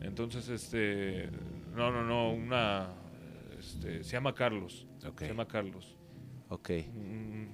[0.00, 1.28] Entonces, este,
[1.74, 2.88] no, no, no, una,
[3.58, 4.86] este, se llama Carlos,
[5.18, 5.94] se llama Carlos,
[6.48, 6.70] Ok.
[6.94, 7.50] un,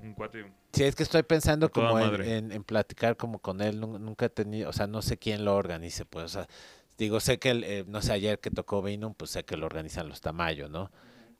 [0.00, 0.44] un cuate.
[0.72, 2.36] Sí, es que estoy pensando como en, madre.
[2.38, 3.80] en- en platicar como con él.
[3.80, 6.46] nun- Nunca he tenido, o sea, no sé quién lo organice, pues, o sea,
[6.98, 9.66] digo, sé que, el, eh, no sé, ayer que tocó Vinum, pues sé que lo
[9.66, 10.92] organizan los Tamayo, ¿no?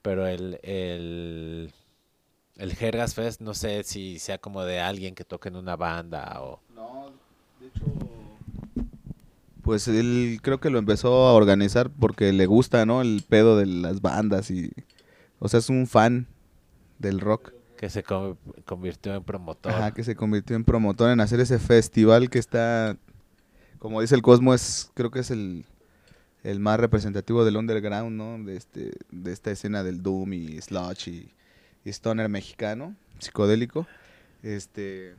[0.03, 1.72] Pero el, el,
[2.61, 6.40] el Jergas Fest, no sé si sea como de alguien que toque en una banda
[6.40, 6.61] o...
[6.74, 7.11] No,
[7.61, 7.84] de hecho.
[9.62, 13.02] Pues él creo que lo empezó a organizar porque le gusta, ¿no?
[13.02, 14.70] El pedo de las bandas y.
[15.38, 16.26] O sea, es un fan
[16.98, 17.52] del rock.
[17.76, 19.72] que se co- convirtió en promotor.
[19.72, 22.96] Ajá, que se convirtió en promotor en hacer ese festival que está.
[23.78, 25.64] Como dice el Cosmo, es, creo que es el,
[26.42, 28.42] el más representativo del underground, ¿no?
[28.42, 31.30] De, este, de esta escena del Doom y Sludge y
[31.85, 33.87] Stoner mexicano, psicodélico.
[34.43, 35.14] Este,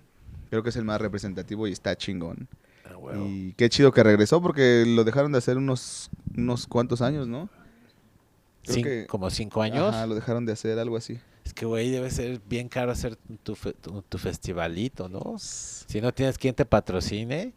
[0.50, 2.48] creo que es el más representativo y está chingón.
[2.86, 3.16] Ah.
[3.26, 7.50] Y qué chido que regresó porque lo dejaron de hacer unos, unos cuantos años, ¿no?
[8.64, 9.88] creo Cin- que- como cinco años.
[9.94, 11.20] Ajá, lo dejaron de hacer, algo así.
[11.44, 15.36] Es que, güey, debe ser bien caro hacer tu, fe- tu, tu festivalito, ¿no?
[15.40, 17.54] Si no tienes quien te patrocine,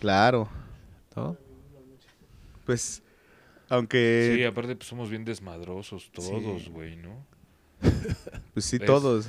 [0.00, 0.48] Claro.
[1.16, 1.36] ¿no?
[2.66, 3.02] Pues,
[3.70, 4.34] aunque...
[4.36, 6.70] Sí, aparte pues somos bien desmadrosos todos, Sí.
[6.70, 7.24] güey, ¿no?
[8.54, 9.28] Pues sí, todos.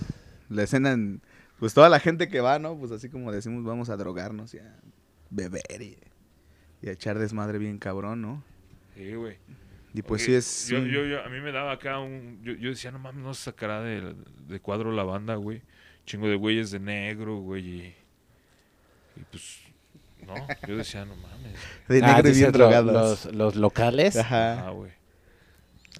[0.49, 1.21] La escena en-
[1.59, 2.77] pues toda la gente que va, ¿no?
[2.77, 4.75] Pues así como decimos, vamos a drogarnos y a
[5.29, 5.97] beber y,
[6.81, 8.43] y a echar desmadre bien cabrón, ¿no?
[8.95, 9.37] Sí, güey.
[9.93, 10.67] Y pues sí es...
[10.69, 12.39] Yo, yo, yo- a mí me daba acá un.
[12.43, 14.15] Yo, yo decía, no mames, no se sacará de,
[14.47, 15.61] de cuadro la banda, güey.
[16.05, 17.67] Chingo de güeyes de negro, güey.
[17.67, 17.81] Y,
[19.17, 19.59] y pues.
[20.25, 20.35] No,
[20.67, 21.53] yo decía, no mames.
[21.87, 22.51] de Ah, negro y bien.
[22.93, 24.15] Los, los locales.
[24.15, 24.67] Ajá.
[24.67, 24.91] Ah, güey.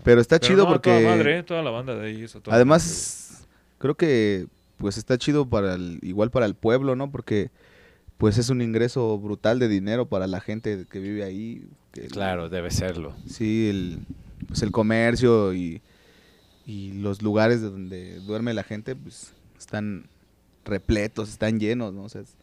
[0.04, 0.90] Pero está Pero chido no, porque...
[1.02, 1.44] Toda madre, ¿eh?
[1.44, 2.24] toda la banda de ahí.
[2.24, 6.56] es a toda madre, Además, creo que pues está chido para el, igual para el
[6.56, 7.12] pueblo, ¿no?
[7.12, 7.52] Porque
[8.18, 11.68] pues es un ingreso brutal de dinero para la gente que vive ahí.
[11.92, 13.14] que el- Claro, debe serlo.
[13.28, 14.00] Sí, el,
[14.48, 15.82] pues el comercio y,
[16.66, 20.08] y los lugares de donde duerme la gente, pues están
[20.66, 22.04] repletos, están llenos, ¿no?
[22.04, 22.36] O sea, es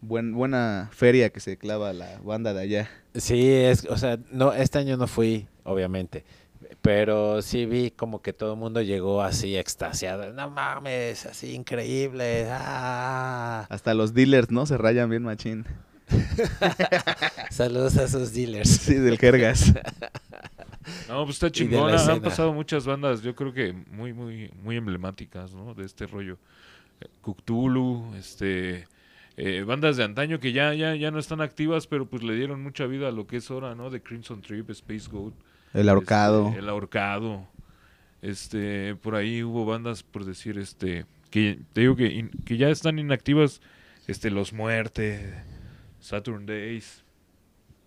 [0.00, 2.90] buen, buena feria que se clava la banda de allá.
[3.14, 6.24] Sí, es, o sea, no, este año no fui, obviamente,
[6.82, 10.32] pero sí vi como que todo el mundo llegó así extasiado.
[10.32, 12.48] No mames, así increíble.
[12.50, 13.66] Ah.
[13.68, 14.66] Hasta los dealers, ¿no?
[14.66, 15.66] Se rayan bien machín.
[17.50, 18.68] Saludos a sus dealers.
[18.68, 19.72] Sí, del jergas.
[21.08, 21.96] No, pues está chingona.
[22.10, 25.74] Han pasado muchas bandas, yo creo que muy, muy, muy emblemáticas, ¿no?
[25.74, 26.38] De este rollo.
[27.00, 28.88] Eh, Cthulhu, este.
[29.36, 32.62] eh, bandas de antaño que ya, ya, ya no están activas, pero pues le dieron
[32.62, 33.90] mucha vida a lo que es ahora, ¿no?
[33.90, 35.34] De Crimson Trip, Space Goat.
[35.74, 36.48] El ahorcado.
[36.48, 37.46] este, el ahorcado.
[38.22, 42.68] Este, por ahí hubo bandas, por decir, este, que te digo que, in- que ya
[42.68, 43.60] están inactivas,
[44.06, 45.34] este, Los Muerte,
[46.00, 47.04] Saturn Days.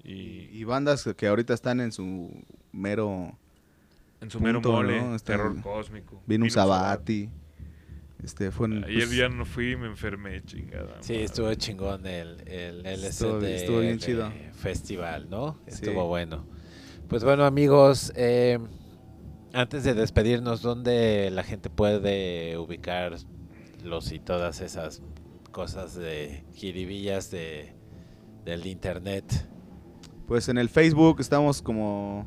[0.03, 2.31] Y Y bandas que ahorita están en su
[2.71, 3.37] mero...
[4.21, 5.15] en su mero punto, mole, ¿no?
[5.15, 6.21] Está- Terror Cósmico.
[6.25, 7.29] Vino un Venus Sabati.
[8.23, 10.95] Este, fue en- Ayer pues, ya no fui y me enfermé, chingada.
[11.01, 11.25] Sí, madre.
[11.25, 14.31] estuvo chingón el, el LSD Estuvo- estuvo bien chido.
[14.53, 15.59] festival, ¿no?
[15.67, 15.73] Sí.
[15.75, 16.45] Estuvo bueno.
[17.07, 18.59] Pues bueno, amigos, eh,
[19.53, 23.17] antes de despedirnos, ¿dónde la gente puede ubicar
[23.83, 25.03] los y todas esas
[25.51, 27.75] cosas de jiribillas de,
[28.45, 29.25] del internet?
[30.27, 32.25] Pues en el Facebook estamos como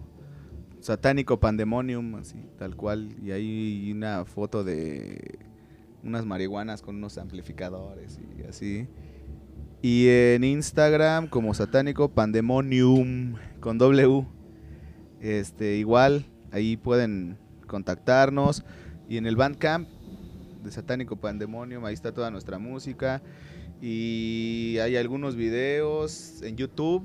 [0.80, 3.16] Satánico Pandemonium, así, tal cual.
[3.20, 5.38] Y hay una foto de
[6.04, 8.86] unas marihuanas con unos amplificadores y así.
[9.82, 14.35] Y en Instagram como Satánico Pandemonium con W.
[15.20, 18.64] Este, igual, ahí pueden contactarnos.
[19.08, 19.88] Y en el Bandcamp
[20.62, 23.22] de Satánico Pandemonium, ahí está toda nuestra música.
[23.80, 27.04] Y hay algunos videos en YouTube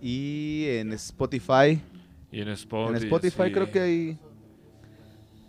[0.00, 1.80] y en Spotify.
[2.32, 2.96] Y en Spotify.
[2.96, 3.52] en Spotify sí.
[3.52, 4.18] creo que hay.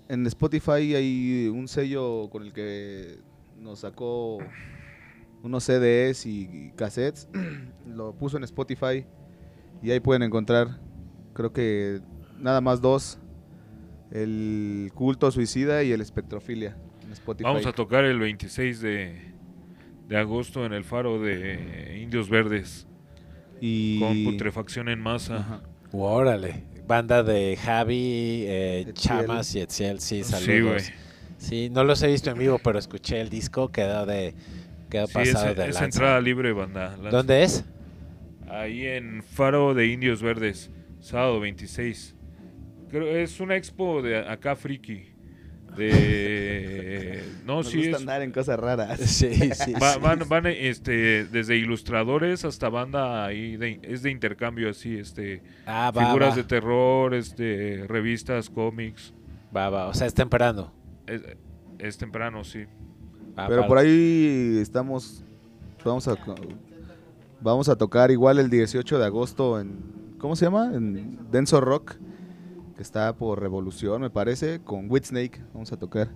[0.09, 3.19] En Spotify hay un sello con el que
[3.57, 4.39] nos sacó
[5.41, 7.29] unos CDs y cassettes.
[7.87, 9.05] Lo puso en Spotify
[9.81, 10.79] y ahí pueden encontrar,
[11.33, 11.99] creo que
[12.39, 13.19] nada más dos:
[14.11, 16.75] el culto suicida y el espectrofilia.
[17.05, 17.43] En Spotify.
[17.45, 19.15] Vamos a tocar el 26 de,
[20.07, 22.87] de agosto en el faro de Indios Verdes.
[23.59, 25.37] y Con putrefacción en masa.
[25.37, 25.61] Ajá.
[25.93, 28.91] Órale, banda de Javi, eh.
[28.93, 30.71] Chamas y Etziel, sí, Sí, saludos.
[30.83, 31.01] güey.
[31.37, 34.33] Sí, no los he visto en vivo, pero escuché el disco, quedó de
[34.89, 35.85] quedó Sí, es, pasado de es lanza.
[35.85, 36.89] entrada libre, banda.
[36.97, 37.09] Lanza.
[37.09, 37.65] ¿Dónde es?
[38.49, 40.69] Ahí en Faro de Indios Verdes,
[41.01, 42.15] sábado 26.
[42.89, 45.07] Creo es una expo de acá friki.
[45.77, 48.99] De no, Nos sí gusta es andar en cosas raras.
[49.05, 49.73] Sí, sí.
[49.81, 49.99] Va- sí.
[50.01, 55.91] van, van, este desde ilustradores hasta banda ahí de- es de intercambio así este Ah,
[55.95, 59.13] va, figuras va, de terror este revistas cómics
[59.55, 60.73] va, va, o sea, es temprano.
[61.07, 61.21] es,
[61.79, 62.65] es temprano sí
[63.37, 65.23] Va, Pero por ahí estamos.
[65.85, 66.15] Vamos a.
[67.39, 70.00] Vamos a tocar igual el 18 de agosto en.
[70.21, 70.71] ¿Cómo se llama?
[70.73, 71.95] En Denso Rock.
[72.75, 74.59] Que está por Revolución, me parece.
[74.61, 75.41] Con Whitsnake.
[75.53, 76.09] Vamos a tocar.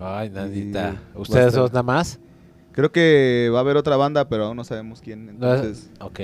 [0.00, 0.96] Ay, nadita.
[1.14, 2.18] Y- ¿Ustedes dos nada más?
[2.72, 5.26] Creo que va a haber otra banda, pero aún no sabemos quién.
[5.26, 6.20] No, Entonces, ok.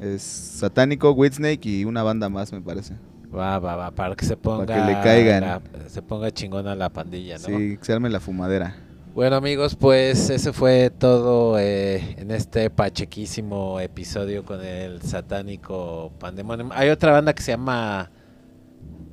[0.00, 2.94] es Satánico, Whitsnake y una banda más, me parece.
[3.34, 5.40] Va, va, va, para que se ponga que le caigan.
[5.42, 7.44] la- se ponga chingona la pandilla, ¿no?
[7.44, 8.74] Sí, que se arme la fumadera.
[9.14, 16.70] Bueno amigos, pues ese fue todo eh, en este pachequísimo episodio con el satánico pandemonium.
[16.72, 18.10] Hay otra banda que se llama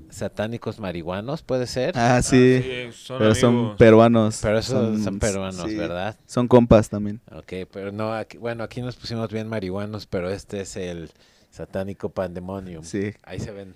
[0.09, 1.95] Satánicos Marihuanos, ¿puede ser?
[1.95, 2.63] Ah, sí.
[2.93, 4.39] son pero son peruanos.
[4.41, 6.17] Pero esos son, peruanos, sí, ¿verdad?
[6.25, 7.21] Son compas también.
[7.31, 11.11] Ok, pero no, aquí, bueno, aquí nos pusimos bien marihuanos, pero este es el
[11.51, 12.83] satánico pandemonium.
[12.83, 13.13] Sí.
[13.21, 13.75] Ahí se ven.